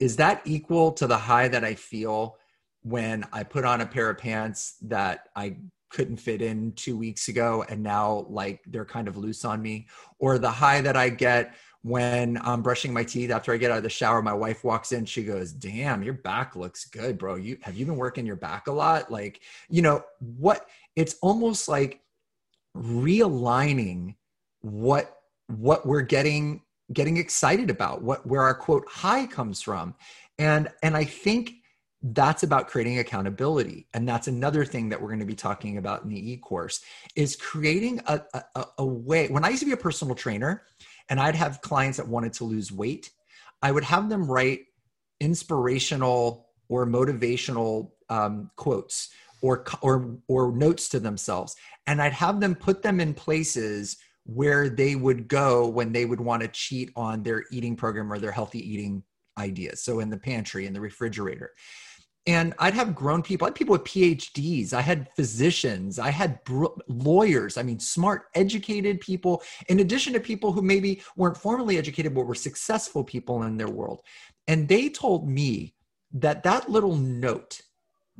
is 0.00 0.16
that 0.16 0.42
equal 0.44 0.90
to 0.92 1.06
the 1.06 1.18
high 1.18 1.48
that 1.48 1.64
i 1.64 1.74
feel 1.74 2.38
when 2.84 3.24
i 3.32 3.42
put 3.42 3.64
on 3.64 3.80
a 3.80 3.86
pair 3.86 4.08
of 4.08 4.18
pants 4.18 4.76
that 4.80 5.28
i 5.36 5.56
couldn't 5.90 6.16
fit 6.16 6.42
in 6.42 6.72
two 6.72 6.96
weeks 6.96 7.28
ago 7.28 7.64
and 7.68 7.82
now 7.82 8.26
like 8.28 8.60
they're 8.66 8.84
kind 8.84 9.08
of 9.08 9.16
loose 9.16 9.44
on 9.44 9.60
me 9.60 9.86
or 10.18 10.38
the 10.38 10.50
high 10.50 10.80
that 10.80 10.96
i 10.96 11.08
get 11.08 11.54
when 11.84 12.38
I'm 12.40 12.62
brushing 12.62 12.94
my 12.94 13.04
teeth 13.04 13.30
after 13.30 13.52
I 13.52 13.58
get 13.58 13.70
out 13.70 13.76
of 13.76 13.82
the 13.82 13.90
shower, 13.90 14.22
my 14.22 14.32
wife 14.32 14.64
walks 14.64 14.92
in. 14.92 15.04
She 15.04 15.22
goes, 15.22 15.52
"Damn, 15.52 16.02
your 16.02 16.14
back 16.14 16.56
looks 16.56 16.86
good, 16.86 17.18
bro. 17.18 17.34
You 17.34 17.58
have 17.60 17.76
you 17.76 17.84
been 17.84 17.96
working 17.96 18.24
your 18.24 18.36
back 18.36 18.68
a 18.68 18.72
lot? 18.72 19.12
Like, 19.12 19.42
you 19.68 19.82
know 19.82 20.02
what? 20.18 20.66
It's 20.96 21.16
almost 21.20 21.68
like 21.68 22.00
realigning 22.74 24.14
what 24.62 25.14
what 25.48 25.86
we're 25.86 26.00
getting 26.00 26.62
getting 26.90 27.18
excited 27.18 27.68
about, 27.68 28.00
what 28.00 28.26
where 28.26 28.40
our 28.40 28.54
quote 28.54 28.88
high 28.88 29.26
comes 29.26 29.60
from, 29.60 29.94
and 30.38 30.70
and 30.82 30.96
I 30.96 31.04
think 31.04 31.52
that's 32.08 32.42
about 32.42 32.68
creating 32.68 32.98
accountability 32.98 33.86
and 33.94 34.06
that's 34.06 34.28
another 34.28 34.64
thing 34.64 34.90
that 34.90 35.00
we're 35.00 35.08
going 35.08 35.18
to 35.18 35.24
be 35.24 35.34
talking 35.34 35.78
about 35.78 36.02
in 36.02 36.10
the 36.10 36.32
e-course 36.32 36.82
is 37.16 37.34
creating 37.34 37.98
a, 38.06 38.20
a, 38.34 38.66
a 38.78 38.84
way 38.84 39.26
when 39.28 39.42
i 39.42 39.48
used 39.48 39.60
to 39.60 39.66
be 39.66 39.72
a 39.72 39.76
personal 39.76 40.14
trainer 40.14 40.62
and 41.08 41.20
I'd 41.20 41.34
have 41.34 41.60
clients 41.60 41.98
that 41.98 42.08
wanted 42.08 42.32
to 42.34 42.44
lose 42.44 42.72
weight, 42.72 43.10
I 43.62 43.72
would 43.72 43.84
have 43.84 44.08
them 44.08 44.30
write 44.30 44.66
inspirational 45.20 46.48
or 46.68 46.86
motivational 46.86 47.90
um, 48.08 48.50
quotes 48.56 49.10
or 49.42 49.64
or 49.82 50.18
or 50.28 50.52
notes 50.52 50.88
to 50.90 51.00
themselves, 51.00 51.56
and 51.86 52.00
I'd 52.00 52.12
have 52.12 52.40
them 52.40 52.54
put 52.54 52.82
them 52.82 53.00
in 53.00 53.14
places 53.14 53.96
where 54.26 54.70
they 54.70 54.96
would 54.96 55.28
go 55.28 55.68
when 55.68 55.92
they 55.92 56.06
would 56.06 56.20
want 56.20 56.42
to 56.42 56.48
cheat 56.48 56.90
on 56.96 57.22
their 57.22 57.44
eating 57.50 57.76
program 57.76 58.10
or 58.10 58.18
their 58.18 58.32
healthy 58.32 58.58
eating 58.58 59.02
ideas. 59.36 59.82
So 59.82 60.00
in 60.00 60.08
the 60.08 60.16
pantry, 60.16 60.66
in 60.66 60.72
the 60.72 60.80
refrigerator. 60.80 61.52
And 62.26 62.54
I'd 62.58 62.74
have 62.74 62.94
grown 62.94 63.22
people, 63.22 63.44
I 63.44 63.48
had 63.48 63.54
people 63.54 63.72
with 63.72 63.84
PhDs, 63.84 64.72
I 64.72 64.80
had 64.80 65.10
physicians, 65.14 65.98
I 65.98 66.10
had 66.10 66.42
br- 66.44 66.66
lawyers, 66.88 67.58
I 67.58 67.62
mean, 67.62 67.78
smart, 67.78 68.24
educated 68.34 69.00
people, 69.00 69.42
in 69.68 69.80
addition 69.80 70.14
to 70.14 70.20
people 70.20 70.50
who 70.50 70.62
maybe 70.62 71.02
weren't 71.16 71.36
formally 71.36 71.76
educated, 71.76 72.14
but 72.14 72.24
were 72.24 72.34
successful 72.34 73.04
people 73.04 73.42
in 73.42 73.58
their 73.58 73.68
world. 73.68 74.00
And 74.48 74.66
they 74.66 74.88
told 74.88 75.28
me 75.28 75.74
that 76.14 76.42
that 76.44 76.70
little 76.70 76.96
note 76.96 77.60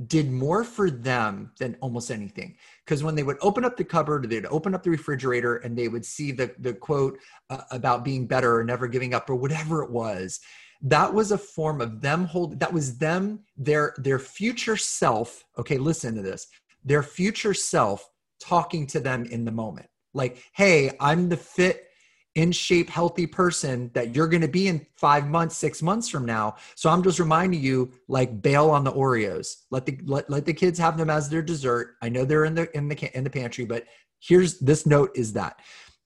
did 0.06 0.30
more 0.30 0.64
for 0.64 0.90
them 0.90 1.52
than 1.58 1.76
almost 1.80 2.10
anything. 2.10 2.56
Because 2.84 3.02
when 3.02 3.14
they 3.14 3.22
would 3.22 3.38
open 3.40 3.64
up 3.64 3.76
the 3.76 3.84
cupboard, 3.84 4.28
they'd 4.28 4.46
open 4.46 4.74
up 4.74 4.82
the 4.82 4.90
refrigerator 4.90 5.56
and 5.58 5.78
they 5.78 5.88
would 5.88 6.04
see 6.04 6.32
the, 6.32 6.52
the 6.58 6.74
quote 6.74 7.18
uh, 7.48 7.62
about 7.70 8.04
being 8.04 8.26
better 8.26 8.58
or 8.58 8.64
never 8.64 8.88
giving 8.88 9.14
up 9.14 9.30
or 9.30 9.36
whatever 9.36 9.82
it 9.82 9.90
was 9.90 10.40
that 10.82 11.12
was 11.12 11.32
a 11.32 11.38
form 11.38 11.80
of 11.80 12.00
them 12.00 12.24
hold 12.24 12.58
that 12.60 12.72
was 12.72 12.98
them 12.98 13.40
their 13.56 13.94
their 13.98 14.18
future 14.18 14.76
self 14.76 15.44
okay 15.58 15.78
listen 15.78 16.14
to 16.14 16.22
this 16.22 16.46
their 16.84 17.02
future 17.02 17.54
self 17.54 18.10
talking 18.40 18.86
to 18.86 19.00
them 19.00 19.24
in 19.24 19.44
the 19.44 19.52
moment. 19.52 19.88
Like 20.12 20.42
hey 20.52 20.90
i'm 21.00 21.28
the 21.28 21.36
fit 21.36 21.86
in 22.34 22.50
shape 22.50 22.90
healthy 22.90 23.26
person 23.26 23.90
that 23.94 24.14
you're 24.14 24.26
going 24.26 24.42
to 24.42 24.48
be 24.48 24.66
in 24.66 24.84
5 24.96 25.28
months 25.28 25.56
6 25.56 25.82
months 25.82 26.08
from 26.08 26.26
now. 26.26 26.56
So 26.74 26.90
i'm 26.90 27.02
just 27.02 27.18
reminding 27.18 27.60
you 27.60 27.92
like 28.08 28.42
bail 28.42 28.70
on 28.70 28.84
the 28.84 28.92
oreos. 28.92 29.62
Let 29.70 29.86
the 29.86 29.98
let, 30.04 30.28
let 30.28 30.44
the 30.44 30.52
kids 30.52 30.78
have 30.78 30.96
them 30.96 31.10
as 31.10 31.28
their 31.28 31.42
dessert. 31.42 31.96
I 32.02 32.08
know 32.08 32.24
they're 32.24 32.44
in 32.44 32.54
the 32.54 32.76
in 32.76 32.88
the 32.88 33.16
in 33.16 33.24
the 33.24 33.30
pantry 33.30 33.64
but 33.64 33.84
here's 34.20 34.58
this 34.58 34.86
note 34.86 35.10
is 35.14 35.32
that. 35.34 35.60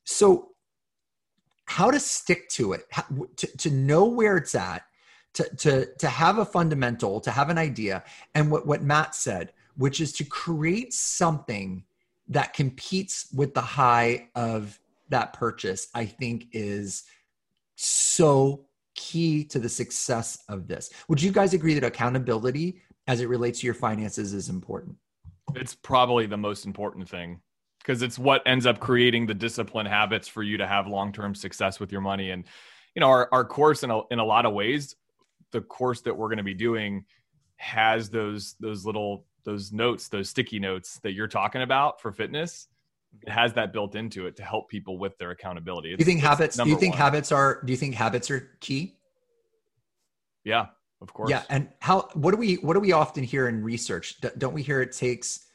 So 0.04 0.50
how 1.68 1.90
to 1.90 2.00
stick 2.00 2.48
to 2.48 2.72
it 2.72 2.82
how, 2.90 3.04
to, 3.36 3.46
to 3.56 3.70
know 3.70 4.04
where 4.04 4.36
it's 4.36 4.54
at 4.54 4.82
to, 5.34 5.44
to, 5.56 5.86
to 5.96 6.08
have 6.08 6.38
a 6.38 6.44
fundamental 6.44 7.20
to 7.20 7.30
have 7.30 7.50
an 7.50 7.58
idea 7.58 8.02
and 8.34 8.50
what, 8.50 8.66
what 8.66 8.82
matt 8.82 9.14
said 9.14 9.52
which 9.76 10.00
is 10.00 10.12
to 10.12 10.24
create 10.24 10.92
something 10.92 11.84
that 12.26 12.52
competes 12.52 13.28
with 13.34 13.54
the 13.54 13.60
high 13.60 14.28
of 14.34 14.78
that 15.08 15.32
purchase 15.32 15.88
i 15.94 16.04
think 16.04 16.46
is 16.52 17.04
so 17.76 18.66
key 18.98 19.44
to 19.44 19.60
the 19.60 19.68
success 19.68 20.42
of 20.48 20.66
this. 20.66 20.90
Would 21.08 21.22
you 21.22 21.30
guys 21.30 21.54
agree 21.54 21.74
that 21.74 21.84
accountability 21.84 22.82
as 23.06 23.20
it 23.20 23.28
relates 23.28 23.60
to 23.60 23.66
your 23.66 23.74
finances 23.74 24.34
is 24.34 24.48
important? 24.48 24.96
It's 25.54 25.74
probably 25.74 26.26
the 26.26 26.36
most 26.36 26.66
important 26.66 27.08
thing 27.08 27.40
because 27.88 28.02
it's 28.02 28.18
what 28.18 28.42
ends 28.44 28.66
up 28.66 28.80
creating 28.80 29.24
the 29.24 29.32
discipline 29.32 29.86
habits 29.86 30.28
for 30.28 30.42
you 30.42 30.58
to 30.58 30.66
have 30.66 30.86
long-term 30.86 31.34
success 31.34 31.80
with 31.80 31.90
your 31.90 32.02
money. 32.02 32.32
And, 32.32 32.44
you 32.94 33.00
know, 33.00 33.08
our, 33.08 33.30
our 33.32 33.46
course 33.46 33.82
in 33.82 33.90
a, 33.90 34.00
in 34.10 34.18
a 34.18 34.24
lot 34.24 34.44
of 34.44 34.52
ways, 34.52 34.94
the 35.52 35.62
course 35.62 36.02
that 36.02 36.14
we're 36.14 36.28
going 36.28 36.36
to 36.36 36.44
be 36.44 36.52
doing 36.52 37.06
has 37.56 38.10
those, 38.10 38.56
those 38.60 38.84
little, 38.84 39.24
those 39.44 39.72
notes, 39.72 40.08
those 40.10 40.28
sticky 40.28 40.58
notes 40.58 41.00
that 41.02 41.12
you're 41.12 41.28
talking 41.28 41.62
about 41.62 41.98
for 42.02 42.12
fitness. 42.12 42.68
It 43.22 43.30
has 43.30 43.54
that 43.54 43.72
built 43.72 43.94
into 43.94 44.26
it 44.26 44.36
to 44.36 44.42
help 44.42 44.68
people 44.68 44.98
with 44.98 45.16
their 45.16 45.30
accountability. 45.30 45.88
do 45.96 46.00
you 46.00 46.04
think 46.04 46.18
It's- 46.18 46.30
it's 46.30 46.56
habits 46.56 46.56
do 46.58 46.68
you 46.68 46.78
think 46.78 46.92
one. 46.92 47.00
habits 47.00 47.32
are 47.32 47.62
do 47.64 47.72
you 47.72 47.78
think 47.78 47.94
habits 47.94 48.30
are 48.30 48.50
key 48.60 48.98
Yeah, 50.44 50.66
of 51.00 51.14
course. 51.14 51.30
Yeah, 51.30 51.42
and 51.48 51.70
how 51.80 52.10
what 52.12 52.32
do 52.32 52.36
we 52.36 52.56
what 52.56 52.74
do 52.74 52.80
we 52.80 52.92
often 52.92 53.24
hear 53.24 53.48
in 53.48 53.62
research? 53.64 54.20
Don't 54.36 54.52
we 54.52 54.62
hear 54.62 54.82
it 54.82 54.92
takes 54.92 55.47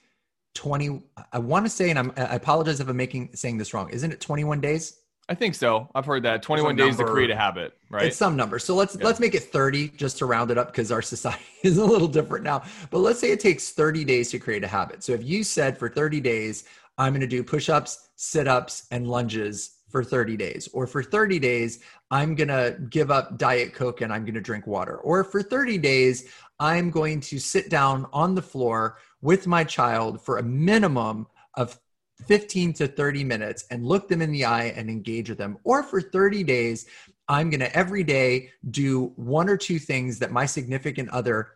20 0.54 1.02
I 1.32 1.40
want 1.40 1.66
to 1.66 1.70
say 1.70 1.90
and 1.90 2.00
I'm 2.00 2.12
I 2.18 2.36
apologize 2.36 2.80
if 2.80 2.88
I'm 2.88 2.98
making 2.98 3.30
saying 3.36 3.58
this 3.58 3.74
wrong. 3.74 3.90
Isn't 3.90 4.12
it 4.12 4.22
21 4.22 4.62
days? 4.62 5.00
I 5.30 5.36
think 5.36 5.56
so. 5.56 5.90
I've 5.96 6.06
heard 6.06 6.24
that 6.24 6.44
21 6.44 6.76
There's 6.76 6.86
a 6.86 6.92
days 6.92 6.98
to 6.98 7.06
create 7.06 7.32
a 7.32 7.36
habit, 7.36 7.74
right? 7.90 8.08
It's 8.08 8.18
some 8.18 8.36
number. 8.36 8.60
So 8.60 8.76
let's 8.76 8.96
Yeah. 8.96 9.06
let's 9.06 9.20
make 9.20 9.36
it 9.36 9.44
30 9.44 9.90
just 9.90 10.18
to 10.18 10.26
round 10.26 10.52
it 10.52 10.58
up 10.58 10.68
because 10.68 10.92
our 10.92 11.02
society 11.02 11.44
is 11.64 11.78
a 11.78 11.86
little 11.86 12.10
different 12.10 12.44
now. 12.44 12.64
But 12.92 13.00
let's 13.00 13.20
say 13.20 13.32
it 13.32 13.40
takes 13.40 13.70
30 13.72 14.04
days 14.04 14.30
to 14.32 14.40
create 14.40 14.64
a 14.64 14.68
habit. 14.68 15.04
So 15.04 15.14
if 15.14 15.24
you 15.24 15.44
said 15.44 15.78
for 15.78 15.90
30 15.90 16.20
days 16.20 16.66
I'm 16.98 17.14
going 17.14 17.22
to 17.22 17.28
do 17.28 17.44
push-ups, 17.44 18.10
sit-ups 18.18 18.86
and 18.92 19.08
lunges 19.08 19.78
for 19.90 20.04
30 20.04 20.38
days 20.38 20.68
or 20.74 20.86
for 20.88 21.02
30 21.04 21.40
days 21.40 21.80
I'm 22.12 22.36
going 22.36 22.48
to 22.50 22.78
give 22.90 23.10
up 23.10 23.38
diet 23.38 23.74
coke 23.74 24.02
and 24.02 24.12
I'm 24.12 24.26
going 24.26 24.34
to 24.36 24.42
drink 24.42 24.68
water 24.68 24.98
or 24.98 25.24
for 25.24 25.42
30 25.42 25.78
days 25.78 26.30
I'm 26.60 26.90
going 26.92 27.20
to 27.22 27.40
sit 27.40 27.70
down 27.70 28.08
on 28.14 28.36
the 28.36 28.42
floor 28.42 28.98
with 29.22 29.48
my 29.48 29.64
child 29.64 30.22
for 30.22 30.38
a 30.38 30.44
minimum 30.44 31.28
of 31.56 31.80
15 32.28 32.74
to 32.74 32.88
30 32.88 33.24
minutes 33.24 33.66
and 33.72 33.86
look 33.86 34.08
them 34.08 34.22
in 34.22 34.32
the 34.32 34.46
eye 34.46 34.74
and 34.76 34.90
engage 34.90 35.30
with 35.30 35.38
them. 35.38 35.58
Or 35.64 35.84
for 35.84 36.02
30 36.02 36.44
days, 36.44 36.86
I'm 37.28 37.50
going 37.50 37.60
to 37.60 37.76
every 37.76 38.04
day 38.04 38.52
do 38.70 39.14
one 39.16 39.50
or 39.50 39.58
two 39.58 39.80
things 39.80 40.20
that 40.20 40.32
my 40.32 40.46
significant 40.46 41.10
other 41.10 41.52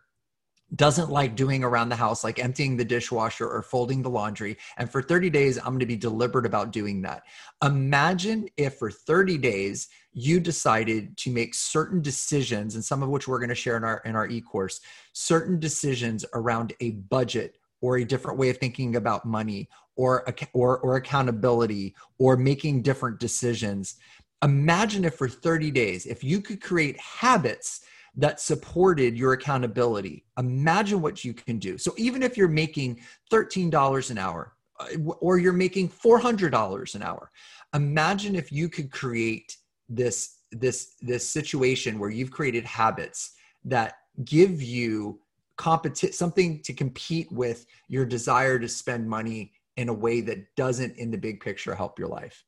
doesn't 0.74 1.10
like 1.10 1.34
doing 1.34 1.64
around 1.64 1.88
the 1.88 1.96
house, 1.96 2.22
like 2.22 2.38
emptying 2.38 2.76
the 2.76 2.84
dishwasher 2.84 3.48
or 3.48 3.62
folding 3.62 4.02
the 4.02 4.10
laundry. 4.10 4.56
And 4.76 4.90
for 4.90 5.00
30 5.00 5.30
days, 5.30 5.56
I'm 5.56 5.64
going 5.64 5.78
to 5.80 5.86
be 5.86 5.96
deliberate 5.96 6.44
about 6.44 6.72
doing 6.72 7.00
that. 7.02 7.22
Imagine 7.64 8.48
if 8.56 8.74
for 8.74 8.90
30 8.90 9.38
days 9.38 9.88
you 10.18 10.40
decided 10.40 11.16
to 11.16 11.30
make 11.30 11.54
certain 11.54 12.02
decisions, 12.02 12.74
and 12.74 12.84
some 12.84 13.02
of 13.02 13.08
which 13.08 13.28
we're 13.28 13.38
going 13.38 13.48
to 13.48 13.54
share 13.54 13.76
in 13.76 13.84
our 13.84 14.02
in 14.04 14.16
our 14.16 14.26
e-course, 14.26 14.80
certain 15.12 15.60
decisions 15.60 16.24
around 16.34 16.72
a 16.80 16.92
budget 16.92 17.56
or 17.80 17.98
a 17.98 18.04
different 18.04 18.38
way 18.38 18.50
of 18.50 18.58
thinking 18.58 18.96
about 18.96 19.24
money 19.24 19.68
or 19.96 20.26
or 20.52 20.78
or 20.78 20.96
accountability 20.96 21.94
or 22.18 22.36
making 22.36 22.82
different 22.82 23.20
decisions. 23.20 23.96
Imagine 24.42 25.04
if 25.04 25.14
for 25.14 25.28
30 25.28 25.70
days, 25.70 26.06
if 26.06 26.22
you 26.22 26.40
could 26.40 26.60
create 26.60 26.98
habits 27.00 27.84
that 28.16 28.40
supported 28.40 29.16
your 29.16 29.32
accountability. 29.32 30.24
Imagine 30.38 31.00
what 31.00 31.24
you 31.24 31.32
can 31.32 31.58
do. 31.58 31.78
So 31.78 31.94
even 31.96 32.22
if 32.22 32.36
you're 32.36 32.48
making 32.48 33.00
$13 33.32 34.10
an 34.10 34.18
hour 34.18 34.54
uh, 34.80 34.86
or 35.20 35.38
you're 35.38 35.52
making 35.52 35.88
$400 35.88 36.94
an 36.96 37.02
hour, 37.02 37.30
imagine 37.74 38.34
if 38.34 38.50
you 38.50 38.68
could 38.68 38.90
create 38.90 39.56
this 39.88 40.38
this 40.52 40.94
this 41.00 41.28
situation 41.28 41.98
where 41.98 42.10
you've 42.10 42.30
created 42.30 42.64
habits 42.64 43.32
that 43.64 43.94
give 44.24 44.62
you 44.62 45.20
competi- 45.56 46.14
something 46.14 46.60
to 46.62 46.72
compete 46.72 47.30
with 47.32 47.66
your 47.88 48.04
desire 48.04 48.58
to 48.58 48.68
spend 48.68 49.08
money 49.08 49.52
in 49.76 49.88
a 49.88 49.92
way 49.92 50.20
that 50.20 50.54
doesn't 50.56 50.96
in 50.96 51.10
the 51.10 51.18
big 51.18 51.40
picture 51.40 51.74
help 51.74 51.98
your 51.98 52.08
life 52.08 52.44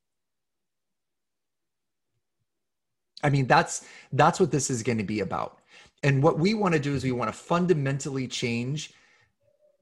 i 3.22 3.30
mean 3.30 3.46
that's 3.46 3.84
that's 4.12 4.40
what 4.40 4.50
this 4.50 4.70
is 4.70 4.82
going 4.82 4.98
to 4.98 5.04
be 5.04 5.20
about 5.20 5.58
and 6.02 6.22
what 6.22 6.38
we 6.38 6.54
want 6.54 6.74
to 6.74 6.80
do 6.80 6.94
is 6.94 7.04
we 7.04 7.12
want 7.12 7.28
to 7.28 7.38
fundamentally 7.38 8.26
change 8.26 8.94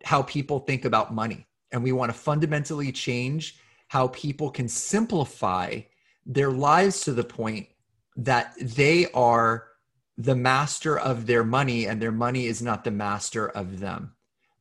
how 0.05 0.23
people 0.23 0.61
think 0.61 0.85
about 0.85 1.15
money. 1.15 1.47
And 1.73 1.83
we 1.83 1.93
want 1.93 2.11
to 2.11 2.19
fundamentally 2.19 2.93
change 2.93 3.59
how 3.89 4.09
people 4.09 4.51
can 4.51 4.69
simplify 4.69 5.81
their 6.29 6.51
lives 6.51 7.01
to 7.01 7.13
the 7.13 7.25
point 7.25 7.67
that 8.17 8.53
they 8.61 9.11
are 9.13 9.65
the 10.19 10.37
master 10.37 10.99
of 10.99 11.27
their 11.27 11.43
money 11.43 11.87
and 11.87 12.03
their 12.03 12.13
money 12.13 12.47
is 12.47 12.61
not 12.61 12.85
the 12.85 12.91
master 12.91 13.49
of 13.49 13.81
them. 13.81 14.13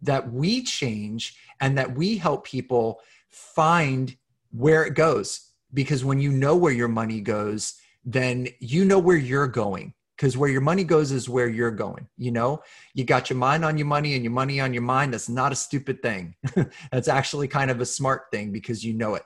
That 0.01 0.31
we 0.31 0.63
change 0.63 1.35
and 1.59 1.77
that 1.77 1.95
we 1.95 2.17
help 2.17 2.45
people 2.45 3.01
find 3.29 4.15
where 4.51 4.85
it 4.85 4.93
goes. 4.93 5.51
Because 5.73 6.05
when 6.05 6.21
you 6.21 6.31
know 6.31 6.55
where 6.55 6.71
your 6.71 6.87
money 6.87 7.19
goes, 7.19 7.73
then 8.05 8.47
you 8.59 8.85
know 8.85 8.99
where 8.99 9.17
you're 9.17 9.47
going. 9.47 9.93
Because 10.15 10.37
where 10.37 10.49
your 10.49 10.61
money 10.61 10.83
goes 10.83 11.11
is 11.11 11.29
where 11.29 11.49
you're 11.49 11.69
going 11.69 12.07
you 12.17 12.31
know? 12.31 12.61
You 12.93 13.03
got 13.03 13.29
your 13.29 13.37
mind 13.37 13.65
on 13.65 13.77
your 13.77 13.87
money 13.87 14.13
and 14.15 14.23
your 14.23 14.31
money 14.31 14.59
on 14.61 14.73
your 14.73 14.83
mind. 14.83 15.13
That's 15.13 15.29
not 15.29 15.51
a 15.51 15.55
stupid 15.55 16.01
thing. 16.01 16.35
That's 16.91 17.07
actually 17.07 17.47
kind 17.47 17.69
of 17.69 17.81
a 17.81 17.85
smart 17.85 18.31
thing 18.31 18.51
because 18.51 18.85
you 18.85 18.93
know 18.93 19.15
it. 19.15 19.23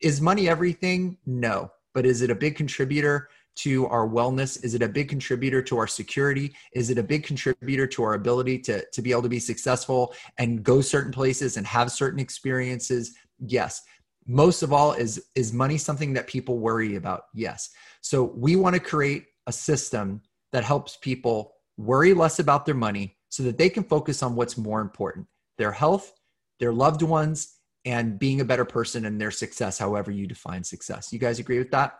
Is 0.00 0.20
money 0.20 0.48
everything? 0.48 1.18
No 1.24 1.70
but 1.94 2.04
is 2.04 2.20
it 2.22 2.30
a 2.30 2.34
big 2.34 2.56
contributor 2.56 3.28
to 3.56 3.86
our 3.86 4.06
wellness? 4.06 4.62
Is 4.64 4.74
it 4.74 4.82
a 4.82 4.88
big 4.88 5.08
contributor 5.08 5.62
to 5.62 5.78
our 5.78 5.86
security? 5.86 6.54
Is 6.72 6.90
it 6.90 6.98
a 6.98 7.02
big 7.02 7.24
contributor 7.24 7.86
to 7.86 8.02
our 8.02 8.14
ability 8.14 8.58
to, 8.60 8.84
to 8.84 9.02
be 9.02 9.12
able 9.12 9.22
to 9.22 9.28
be 9.28 9.38
successful 9.38 10.12
and 10.38 10.62
go 10.62 10.80
certain 10.80 11.12
places 11.12 11.56
and 11.56 11.66
have 11.66 11.92
certain 11.92 12.18
experiences? 12.18 13.14
Yes. 13.38 13.82
Most 14.26 14.62
of 14.62 14.72
all 14.72 14.92
is 14.92 15.26
is 15.34 15.52
money 15.52 15.78
something 15.78 16.14
that 16.14 16.26
people 16.26 16.58
worry 16.58 16.96
about? 16.96 17.24
Yes. 17.34 17.70
So 18.00 18.24
we 18.24 18.56
want 18.56 18.74
to 18.74 18.80
create 18.80 19.26
a 19.46 19.52
system 19.52 20.22
that 20.52 20.64
helps 20.64 20.96
people 20.96 21.52
worry 21.76 22.14
less 22.14 22.38
about 22.38 22.64
their 22.64 22.74
money 22.74 23.16
so 23.28 23.42
that 23.42 23.58
they 23.58 23.68
can 23.68 23.84
focus 23.84 24.22
on 24.22 24.34
what's 24.34 24.56
more 24.56 24.80
important 24.80 25.26
their 25.58 25.72
health, 25.72 26.12
their 26.58 26.72
loved 26.72 27.02
ones, 27.02 27.53
and 27.84 28.18
being 28.18 28.40
a 28.40 28.44
better 28.44 28.64
person 28.64 29.04
and 29.04 29.20
their 29.20 29.30
success, 29.30 29.78
however 29.78 30.10
you 30.10 30.26
define 30.26 30.64
success. 30.64 31.12
You 31.12 31.18
guys 31.18 31.38
agree 31.38 31.58
with 31.58 31.70
that? 31.72 31.98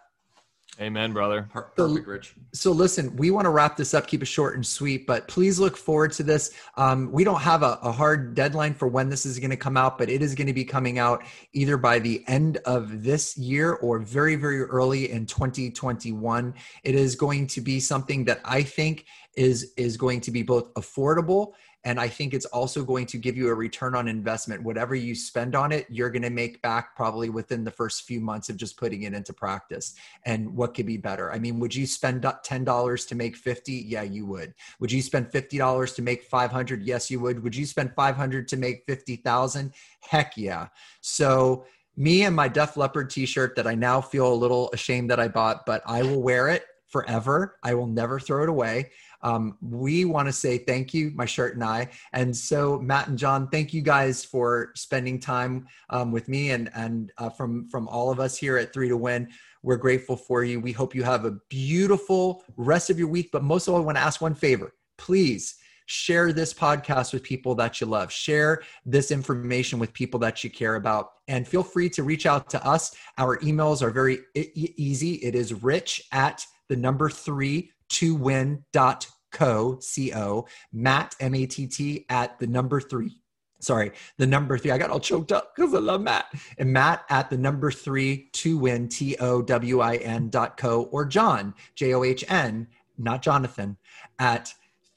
Amen, 0.80 1.12
brother. 1.12 1.48
Perfect, 1.52 2.06
Rich. 2.06 2.34
So, 2.52 2.72
listen, 2.72 3.14
we 3.14 3.30
want 3.30 3.44
to 3.44 3.50
wrap 3.50 3.76
this 3.76 3.94
up, 3.94 4.08
keep 4.08 4.22
it 4.22 4.26
short 4.26 4.56
and 4.56 4.66
sweet, 4.66 5.06
but 5.06 5.28
please 5.28 5.60
look 5.60 5.76
forward 5.76 6.10
to 6.12 6.24
this. 6.24 6.52
Um, 6.76 7.12
we 7.12 7.22
don't 7.22 7.40
have 7.40 7.62
a, 7.62 7.78
a, 7.82 7.92
hard 7.92 8.34
deadline 8.34 8.74
for 8.74 8.88
when 8.88 9.08
this 9.08 9.24
is 9.24 9.38
going 9.38 9.50
to 9.50 9.56
come 9.56 9.76
out, 9.76 9.98
but 9.98 10.10
it 10.10 10.20
is 10.20 10.34
going 10.34 10.48
to 10.48 10.52
be 10.52 10.64
coming 10.64 10.98
out 10.98 11.22
either 11.52 11.76
by 11.76 12.00
the 12.00 12.24
end 12.26 12.56
of 12.64 13.04
this 13.04 13.38
year 13.38 13.74
or 13.74 14.00
very, 14.00 14.34
very 14.34 14.62
early 14.62 15.12
in 15.12 15.26
2021. 15.26 16.52
It 16.82 16.94
is 16.96 17.14
going 17.14 17.46
to 17.48 17.60
be 17.60 17.78
something 17.78 18.24
that 18.24 18.40
I 18.44 18.64
think 18.64 19.06
is 19.36 19.72
is 19.76 19.96
going 19.96 20.20
to 20.22 20.30
be 20.32 20.42
both 20.42 20.74
affordable 20.74 21.52
and 21.84 22.00
I 22.00 22.08
think 22.08 22.32
it's 22.32 22.46
also 22.46 22.82
going 22.82 23.06
to 23.06 23.18
give 23.18 23.36
you 23.36 23.48
a 23.48 23.54
return 23.54 23.94
on 23.94 24.08
investment. 24.08 24.62
Whatever 24.62 24.94
you 24.94 25.14
spend 25.14 25.54
on 25.54 25.70
it, 25.70 25.86
you're 25.90 26.10
going 26.10 26.22
to 26.22 26.30
make 26.30 26.62
back 26.62 26.96
probably 26.96 27.28
within 27.28 27.62
the 27.62 27.70
first 27.70 28.04
few 28.04 28.20
months 28.20 28.48
of 28.48 28.56
just 28.56 28.78
putting 28.78 29.02
it 29.02 29.12
into 29.12 29.34
practice. 29.34 29.94
And 30.24 30.56
what 30.56 30.74
could 30.74 30.86
be 30.86 30.96
better? 30.96 31.30
I 31.30 31.38
mean, 31.38 31.60
would 31.60 31.74
you 31.74 31.86
spend 31.86 32.22
$10 32.22 33.08
to 33.08 33.14
make 33.14 33.36
50? 33.36 33.72
Yeah, 33.72 34.02
you 34.02 34.24
would. 34.26 34.54
Would 34.80 34.92
you 34.92 35.02
spend 35.02 35.30
$50 35.30 35.94
to 35.94 36.02
make 36.02 36.24
500? 36.24 36.82
Yes, 36.82 37.10
you 37.10 37.20
would. 37.20 37.42
Would 37.42 37.54
you 37.54 37.66
spend 37.66 37.92
500 37.94 38.48
to 38.48 38.56
make 38.56 38.84
50,000? 38.86 39.74
Heck 40.00 40.36
yeah. 40.36 40.68
So, 41.02 41.66
me 41.96 42.24
and 42.24 42.34
my 42.34 42.48
Def 42.48 42.76
Leppard 42.76 43.08
t-shirt 43.10 43.54
that 43.54 43.68
I 43.68 43.76
now 43.76 44.00
feel 44.00 44.32
a 44.32 44.34
little 44.34 44.68
ashamed 44.72 45.10
that 45.10 45.20
I 45.20 45.28
bought, 45.28 45.64
but 45.64 45.80
I 45.86 46.02
will 46.02 46.22
wear 46.22 46.48
it 46.48 46.64
forever. 46.88 47.56
I 47.62 47.74
will 47.74 47.86
never 47.86 48.18
throw 48.18 48.42
it 48.42 48.48
away. 48.48 48.90
Um, 49.24 49.56
we 49.60 50.04
want 50.04 50.28
to 50.28 50.32
say 50.32 50.58
thank 50.58 50.92
you, 50.94 51.10
my 51.14 51.24
shirt 51.24 51.54
and 51.54 51.64
I. 51.64 51.88
And 52.12 52.36
so, 52.36 52.78
Matt 52.78 53.08
and 53.08 53.18
John, 53.18 53.48
thank 53.48 53.72
you 53.72 53.80
guys 53.80 54.24
for 54.24 54.70
spending 54.76 55.18
time 55.18 55.66
um, 55.90 56.12
with 56.12 56.28
me 56.28 56.50
and 56.50 56.70
and 56.74 57.10
uh, 57.18 57.30
from 57.30 57.66
from 57.68 57.88
all 57.88 58.10
of 58.10 58.20
us 58.20 58.36
here 58.36 58.58
at 58.58 58.72
Three 58.72 58.88
to 58.88 58.96
Win. 58.96 59.28
We're 59.62 59.78
grateful 59.78 60.16
for 60.16 60.44
you. 60.44 60.60
We 60.60 60.72
hope 60.72 60.94
you 60.94 61.02
have 61.02 61.24
a 61.24 61.38
beautiful 61.48 62.44
rest 62.56 62.90
of 62.90 62.98
your 62.98 63.08
week. 63.08 63.30
But 63.32 63.42
most 63.42 63.66
of 63.66 63.74
all, 63.74 63.80
I 63.80 63.84
want 63.84 63.96
to 63.96 64.02
ask 64.02 64.20
one 64.20 64.34
favor, 64.34 64.74
please 64.98 65.56
share 65.86 66.32
this 66.32 66.52
podcast 66.52 67.12
with 67.12 67.22
people 67.22 67.54
that 67.54 67.78
you 67.78 67.86
love 67.86 68.10
share 68.10 68.62
this 68.86 69.10
information 69.10 69.78
with 69.78 69.92
people 69.92 70.18
that 70.18 70.42
you 70.42 70.48
care 70.48 70.76
about 70.76 71.10
and 71.28 71.46
feel 71.46 71.62
free 71.62 71.90
to 71.90 72.02
reach 72.02 72.24
out 72.24 72.48
to 72.48 72.66
us 72.66 72.96
our 73.18 73.36
emails 73.40 73.82
are 73.82 73.90
very 73.90 74.20
e- 74.34 74.72
easy 74.78 75.16
it 75.16 75.34
is 75.34 75.52
rich 75.62 76.02
at 76.10 76.42
the 76.70 76.76
number 76.76 77.10
three 77.10 77.70
to 77.90 78.14
win 78.14 78.64
dot 78.72 79.06
co 79.34 79.78
co 80.12 80.46
matt 80.72 81.14
m-a-t-t 81.20 82.06
at 82.08 82.38
the 82.38 82.46
number 82.46 82.80
three. 82.80 83.20
Sorry 83.60 83.92
the 84.18 84.26
number 84.26 84.56
three. 84.58 84.70
I 84.70 84.78
got 84.78 84.90
all 84.90 85.00
choked 85.00 85.32
up 85.32 85.54
because 85.54 85.74
i 85.74 85.78
love 85.78 86.00
matt. 86.00 86.26
And 86.58 86.72
matt 86.72 87.04
at 87.10 87.28
the 87.28 87.36
number 87.36 87.70
three 87.70 88.30
to 88.34 88.56
win 88.56 88.88
t-o-w-i-n 88.88 90.30
dot 90.30 90.56
co 90.56 90.84
or 90.84 91.04
john 91.04 91.54
j-o-h-n 91.74 92.66
not 92.96 93.22
jonathan 93.22 93.76
at 94.18 94.52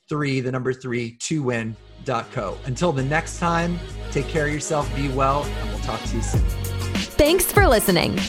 three 0.08 0.40
the 0.40 0.52
number 0.52 0.74
three 0.74 1.18
to 1.20 1.44
win 1.44 1.76
dot 2.06 2.32
co. 2.32 2.58
Until 2.66 2.92
the 2.92 3.04
next 3.04 3.40
time 3.40 3.80
take 4.12 4.28
care 4.28 4.48
of 4.48 4.54
yourself 4.54 4.94
be 4.96 5.10
well 5.10 5.44
and 5.44 5.70
we'll 5.70 5.80
talk 5.80 6.02
to 6.04 6.16
you 6.16 6.22
soon. 6.22 6.42
Thanks 7.18 7.52
for 7.52 7.68
listening 7.68 8.20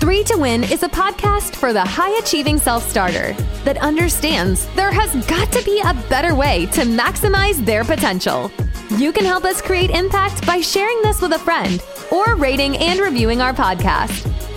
Three 0.00 0.24
to 0.24 0.36
Win 0.38 0.64
is 0.64 0.82
a 0.82 0.88
podcast 0.88 1.54
for 1.54 1.74
the 1.74 1.84
high 1.84 2.16
achieving 2.18 2.56
self 2.56 2.88
starter 2.88 3.34
that 3.64 3.76
understands 3.76 4.66
there 4.74 4.90
has 4.90 5.14
got 5.26 5.52
to 5.52 5.62
be 5.62 5.78
a 5.84 5.92
better 6.08 6.34
way 6.34 6.64
to 6.72 6.80
maximize 6.80 7.62
their 7.66 7.84
potential. 7.84 8.50
You 8.96 9.12
can 9.12 9.26
help 9.26 9.44
us 9.44 9.60
create 9.60 9.90
impact 9.90 10.46
by 10.46 10.62
sharing 10.62 11.02
this 11.02 11.20
with 11.20 11.32
a 11.32 11.38
friend 11.38 11.82
or 12.10 12.34
rating 12.36 12.78
and 12.78 12.98
reviewing 12.98 13.42
our 13.42 13.52
podcast. 13.52 14.49